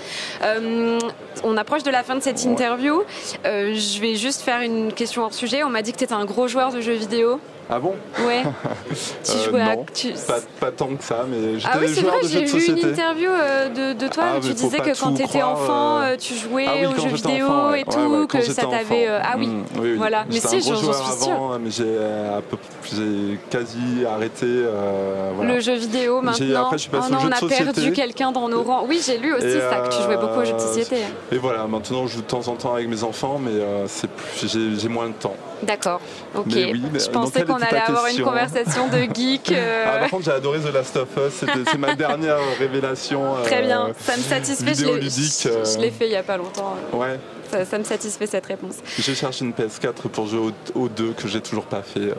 on 1.44 1.58
approche 1.58 1.84
de 1.84 1.92
la 1.92 2.04
fin 2.04 2.16
de 2.16 2.22
cette 2.22 2.44
interview. 2.46 3.04
je 3.44 4.00
vais 4.00 4.16
juste 4.16 4.42
faire 4.42 4.62
une 4.62 4.94
question 4.94 5.24
hors 5.24 5.34
sujet. 5.34 5.64
On 5.64 5.70
m'a 5.70 5.82
dit 5.82 5.92
que 5.92 5.98
tu 5.98 6.04
étais 6.04 6.14
un 6.14 6.26
gros 6.26 6.48
joueur 6.48 6.72
de 6.72 6.80
jeux 6.80 6.93
vidéo. 6.96 7.40
Ah 7.70 7.80
bon? 7.80 7.96
Ouais. 8.26 8.44
tu 9.24 9.32
euh, 9.32 9.50
jouais 9.50 9.62
à... 9.62 9.78
pas, 9.78 10.40
pas, 10.60 10.72
tant 10.72 10.88
que 10.96 11.04
ça, 11.04 11.26
mais 11.28 11.60
j'étais 11.60 11.72
ah 11.74 11.78
oui, 11.80 11.94
joueur 11.94 12.16
vrai. 12.16 12.28
J'ai 12.28 12.44
vu 12.44 12.68
une 12.68 12.90
interview 12.90 13.30
euh, 13.30 13.94
de, 13.94 14.00
de, 14.00 14.08
toi 14.10 14.24
ah, 14.28 14.38
où 14.38 14.42
tu 14.42 14.54
disais 14.54 14.80
que 14.80 15.00
quand 15.00 15.14
tu 15.14 15.24
étais 15.24 15.42
enfant, 15.42 16.02
euh, 16.02 16.18
tu 16.18 16.36
jouais 16.36 16.66
ah, 16.68 16.74
oui, 16.76 16.86
aux 16.86 17.02
jeux 17.02 17.16
vidéo 17.16 17.46
enfant, 17.48 17.74
et 17.74 17.84
tout, 17.86 17.98
ouais, 17.98 18.20
ouais, 18.20 18.28
que 18.28 18.42
ça 18.42 18.64
t'avait. 18.64 19.08
Ah 19.08 19.36
oui, 19.38 19.48
mmh, 19.48 19.64
oui, 19.76 19.82
oui. 19.82 19.94
voilà. 19.96 20.26
Mais 20.30 20.40
si, 20.40 20.62
j'en 20.62 20.76
suis 20.76 21.24
sûr. 21.24 21.60
Mais 21.60 21.72
j'ai 21.72 23.40
quasi 23.50 24.06
arrêté. 24.06 24.46
Le 25.42 25.60
jeu 25.60 25.76
vidéo 25.76 26.22
maintenant. 26.22 26.64
Après, 26.64 26.78
je 26.78 26.84
suis 26.84 26.92
passé 26.92 27.08
oh 27.12 27.14
non, 27.14 27.20
on 27.24 27.32
a 27.32 27.48
perdu 27.48 27.92
quelqu'un 27.94 28.32
dans 28.32 28.50
nos 28.50 28.64
rangs. 28.64 28.86
Oui, 28.88 29.02
j'ai 29.06 29.18
lu 29.18 29.34
aussi 29.34 29.60
ça, 29.60 29.80
que 29.80 29.96
tu 29.96 30.04
jouais 30.04 30.18
beaucoup 30.18 30.42
aux 30.42 30.46
jeux 30.46 30.54
de 30.54 30.60
société. 30.60 30.98
Et 31.32 31.38
voilà, 31.38 31.66
maintenant 31.66 32.08
je 32.08 32.16
joue 32.16 32.22
de 32.22 32.28
temps 32.28 32.48
en 32.48 32.56
temps 32.56 32.74
avec 32.74 32.90
mes 32.90 33.04
enfants, 33.04 33.40
mais 33.40 33.54
j'ai 34.44 34.90
moins 34.90 35.08
de 35.08 35.14
temps. 35.14 35.36
D'accord, 35.66 36.02
ok. 36.36 36.52
je 36.52 37.10
pensais 37.10 37.44
qu'on 37.44 37.56
allait 37.56 37.78
avoir 37.80 38.08
une 38.08 38.22
conversation 38.22 38.88
de 38.88 39.14
geek. 39.14 39.52
Euh. 39.52 39.86
Ah, 39.94 40.00
par 40.00 40.10
contre, 40.10 40.26
j'ai 40.26 40.32
adoré 40.32 40.60
The 40.60 40.74
Last 40.74 40.96
of 40.98 41.08
Us, 41.18 41.46
c'est 41.70 41.78
ma 41.78 41.96
dernière 41.96 42.38
révélation. 42.58 43.36
Très 43.44 43.62
bien, 43.62 43.88
euh, 43.88 43.94
ça 44.00 44.18
me 44.18 44.22
satisfait. 44.22 44.74
Je 44.76 44.86
l'ai 44.86 45.88
euh. 45.88 45.92
fait 45.92 46.06
il 46.06 46.10
n'y 46.10 46.16
a 46.16 46.24
pas 46.24 46.38
longtemps. 46.38 46.76
Ouais. 46.94 47.20
Ça, 47.66 47.78
me 47.78 47.84
satisfait 47.84 48.26
cette 48.26 48.48
réponse. 48.48 48.78
Je 48.98 49.14
cherche 49.14 49.42
une 49.42 49.52
PS4 49.52 50.10
pour 50.12 50.26
jouer 50.26 50.52
au, 50.74 50.90
2 50.90 51.14
que 51.14 51.28
j'ai 51.28 51.42
toujours 51.42 51.66
pas 51.66 51.84
fait. 51.84 52.14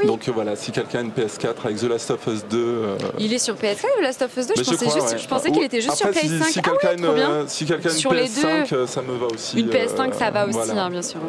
Ah 0.00 0.02
oui 0.02 0.06
Donc 0.06 0.28
voilà, 0.28 0.56
si 0.56 0.72
quelqu'un 0.72 1.00
a 1.00 1.02
une 1.02 1.10
PS4 1.10 1.54
avec 1.64 1.76
The 1.78 1.84
Last 1.84 2.10
of 2.10 2.26
Us 2.26 2.44
2. 2.48 2.96
Il 3.18 3.32
est 3.32 3.38
sur 3.38 3.54
PS4 3.54 3.82
The 3.98 4.02
Last 4.02 4.22
of 4.22 4.36
Us 4.36 4.46
2 4.46 4.54
Je 4.56 4.70
pensais, 4.70 5.18
je 5.18 5.28
pensais 5.28 5.50
qu'il 5.50 5.62
était 5.62 5.80
juste 5.80 5.96
sur 5.96 6.08
PS5. 6.08 6.44
Si, 6.44 6.62
quelqu'un 6.62 6.88
a 6.88 6.92
une, 6.92 7.48
si 7.48 7.66
quelqu'un 7.66 7.90
a 7.90 7.92
une 7.92 7.98
PS5, 7.98 8.86
ça 8.86 9.02
me 9.02 9.16
va 9.16 9.26
aussi. 9.26 9.60
Une 9.60 9.68
PS5, 9.68 10.14
ça 10.14 10.30
va 10.30 10.46
aussi, 10.46 10.70
hein, 10.70 10.90
bien 10.90 11.02
sûr. 11.02 11.20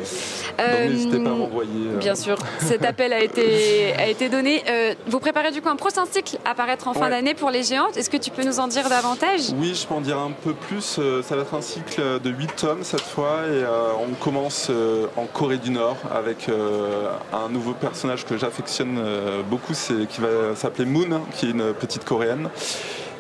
n'hésitez 0.59 1.19
pas 1.19 1.29
à 1.29 1.33
m'envoyer. 1.33 1.71
Bien 1.99 2.15
sûr, 2.15 2.37
cet 2.59 2.85
appel 2.85 3.13
a 3.13 3.21
été, 3.21 3.93
a 3.97 4.07
été 4.07 4.29
donné. 4.29 4.63
vous 5.07 5.19
préparez 5.19 5.51
du 5.51 5.61
coup 5.61 5.69
un 5.69 5.75
prochain 5.75 6.03
cycle 6.09 6.37
à 6.45 6.55
paraître 6.55 6.87
en 6.87 6.93
fin 6.93 7.09
d'année 7.09 7.33
pour 7.33 7.51
les 7.51 7.63
géantes. 7.63 7.97
Est-ce 7.97 8.09
que 8.09 8.17
tu 8.17 8.31
peux 8.31 8.43
nous 8.43 8.59
en 8.59 8.67
dire 8.67 8.87
davantage? 8.89 9.51
Oui, 9.59 9.75
je 9.75 9.85
peux 9.85 9.93
en 9.93 10.01
dire 10.01 10.17
un 10.17 10.31
peu 10.31 10.53
plus. 10.53 10.99
Ça 11.23 11.35
va 11.35 11.41
être 11.41 11.53
un 11.53 11.61
cycle 11.61 12.19
de 12.19 12.29
8 12.29 12.55
tomes 12.55 12.83
cette 12.83 13.01
fois 13.01 13.41
et 13.47 13.63
euh, 13.63 13.91
on 13.99 14.13
commence 14.13 14.67
euh, 14.69 15.07
en 15.17 15.25
Corée 15.25 15.57
du 15.57 15.71
Nord 15.71 15.97
avec 16.13 16.49
euh, 16.49 17.11
un 17.33 17.49
nouveau 17.49 17.73
personnage 17.73 18.25
que 18.25 18.37
j'affectionne 18.61 19.01
beaucoup, 19.49 19.73
c'est 19.73 20.07
qui 20.07 20.21
va 20.21 20.55
s'appeler 20.55 20.85
Moon, 20.85 21.21
qui 21.35 21.47
est 21.47 21.51
une 21.51 21.73
petite 21.73 22.05
coréenne. 22.05 22.49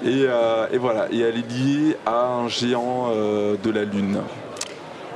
Et, 0.05 0.27
voilà, 0.77 1.07
et 1.11 1.19
elle 1.19 1.37
est 1.37 1.49
liée 1.49 1.97
à 2.05 2.25
un 2.25 2.47
géant 2.47 3.09
de 3.11 3.71
la 3.71 3.83
Lune. 3.83 4.21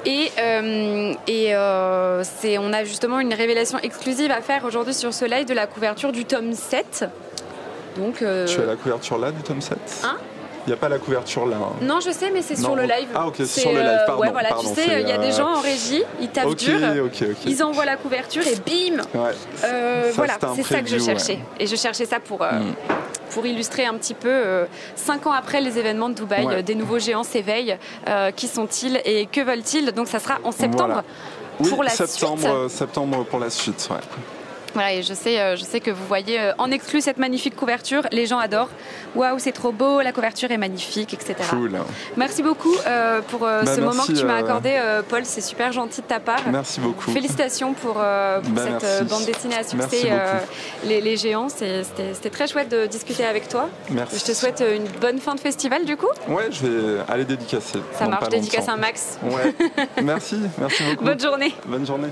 Et, 0.05 0.31
et 1.27 1.55
on 1.55 2.73
a 2.73 2.83
justement 2.83 3.19
une 3.19 3.33
révélation 3.33 3.77
exclusive 3.79 4.31
à 4.31 4.41
faire 4.41 4.65
aujourd'hui 4.65 4.93
sur 4.93 5.13
ce 5.13 5.25
live 5.25 5.45
de 5.45 5.53
la 5.53 5.67
couverture 5.67 6.11
du 6.11 6.25
tome 6.25 6.53
7. 6.53 7.05
Donc, 7.97 8.15
Tu 8.17 8.25
as 8.25 8.65
la 8.65 8.75
couverture 8.75 9.17
là 9.19 9.31
du 9.31 9.41
tome 9.41 9.61
7 9.61 9.77
Hein? 10.03 10.17
Il 10.65 10.69
n'y 10.69 10.73
a 10.73 10.77
pas 10.77 10.89
la 10.89 10.97
couverture 10.97 11.45
là. 11.45 11.57
Hein. 11.57 11.75
Non, 11.81 11.99
je 11.99 12.11
sais, 12.11 12.31
mais 12.31 12.41
c'est 12.41 12.55
sur 12.55 12.75
le 12.75 12.83
live. 12.83 13.09
Ah, 13.13 13.27
ok, 13.27 13.35
c'est 13.37 13.61
sur 13.61 13.71
le 13.71 13.79
live. 13.79 13.87
Euh, 13.87 14.05
pardon, 14.05 14.21
ouais, 14.21 14.31
voilà, 14.31 14.49
tu 14.59 14.65
sais, 14.67 15.01
il 15.01 15.07
y 15.07 15.11
a 15.11 15.17
des 15.17 15.27
euh, 15.27 15.37
gens 15.37 15.55
en 15.55 15.61
régie, 15.61 16.03
ils 16.19 16.29
tapent 16.29 16.55
dur, 16.55 16.79
ils 17.45 17.63
envoient 17.63 17.85
la 17.85 17.97
couverture 17.97 18.43
et 18.47 18.55
bim 18.55 19.01
ouais. 19.13 19.31
euh, 19.63 20.11
Voilà, 20.15 20.37
c'est 20.55 20.63
ça 20.63 20.81
que 20.81 20.89
je 20.89 20.97
cherchais. 20.97 21.39
Et 21.59 21.67
je 21.67 21.75
cherchais 21.75 22.05
ça 22.05 22.19
pour. 22.19 22.39
Mm. 22.43 22.73
Pour 23.31 23.45
illustrer 23.45 23.85
un 23.85 23.95
petit 23.95 24.13
peu, 24.13 24.65
cinq 24.95 25.27
ans 25.27 25.33
après 25.33 25.59
les 25.59 25.77
événements 25.77 26.07
de 26.07 26.13
Dubaï, 26.13 26.63
des 26.63 26.75
nouveaux 26.75 26.99
géants 26.99 27.23
s'éveillent. 27.23 27.75
qui 28.35 28.47
sont-ils 28.47 29.01
et 29.03 29.25
que 29.25 29.41
veulent-ils? 29.41 29.91
Donc 29.91 30.07
ça 30.07 30.19
sera 30.19 30.37
en 30.43 30.51
septembre 30.51 31.03
pour 31.69 31.83
la 31.83 31.89
septembre, 31.89 32.67
suite. 32.67 32.77
Septembre 32.77 33.25
pour 33.25 33.39
la 33.39 33.49
suite, 33.49 33.89
ouais. 33.91 33.97
Voilà, 34.75 34.93
et 34.93 35.03
je 35.03 35.13
sais, 35.13 35.39
euh, 35.39 35.55
je 35.55 35.63
sais 35.63 35.79
que 35.79 35.89
vous 35.89 36.05
voyez 36.05 36.37
euh, 36.37 36.51
en 36.57 36.69
exclu 36.69 36.99
cette 36.99 37.17
magnifique 37.17 37.55
couverture. 37.55 38.03
Les 38.11 38.25
gens 38.25 38.39
adorent. 38.39 38.69
Waouh, 39.15 39.39
c'est 39.39 39.53
trop 39.53 39.71
beau, 39.71 40.01
la 40.01 40.11
couverture 40.11 40.51
est 40.51 40.57
magnifique, 40.57 41.13
etc. 41.13 41.35
Cool. 41.49 41.79
Merci 42.17 42.43
beaucoup 42.43 42.75
euh, 42.85 43.21
pour 43.21 43.39
bah, 43.39 43.65
ce 43.65 43.79
moment 43.79 44.03
que 44.03 44.11
tu 44.11 44.25
m'as 44.25 44.35
accordé, 44.35 44.77
Paul. 45.07 45.21
C'est 45.23 45.39
super 45.39 45.71
gentil 45.71 46.01
de 46.01 46.07
ta 46.07 46.19
part. 46.19 46.41
Merci 46.51 46.81
beaucoup. 46.81 47.09
Félicitations 47.09 47.73
pour, 47.73 47.93
bah, 47.93 48.41
cette 48.53 49.07
bande 49.07 49.23
dessinée 49.23 49.55
à 49.55 49.63
succès, 49.63 50.11
les, 50.83 50.99
les, 50.99 51.15
Géants. 51.15 51.47
C'était 51.47 52.29
très 52.29 52.47
chouette 52.47 52.69
de 52.69 52.85
discuter 52.85 53.23
avec 53.23 53.47
toi. 53.47 53.69
Merci. 53.89 54.19
Je 54.19 54.25
te 54.25 54.33
souhaite 54.33 54.61
une 54.61 54.87
bonne 54.99 55.19
fin 55.19 55.35
de 55.35 55.39
festival, 55.39 55.85
du 55.85 55.95
coup. 55.95 56.09
Ouais, 56.27 56.49
je 56.51 56.67
vais 56.67 57.01
aller 57.07 57.23
dédicacer. 57.23 57.79
Ça 57.97 58.09
marche, 58.09 58.27
dédicace 58.27 58.67
un 58.67 58.75
max. 58.75 59.17
Ouais. 59.23 59.55
merci, 60.03 60.37
merci 60.59 60.83
beaucoup. 60.89 61.05
Bonne 61.05 61.19
journée. 61.21 61.55
Bonne 61.65 61.85
journée. 61.85 62.09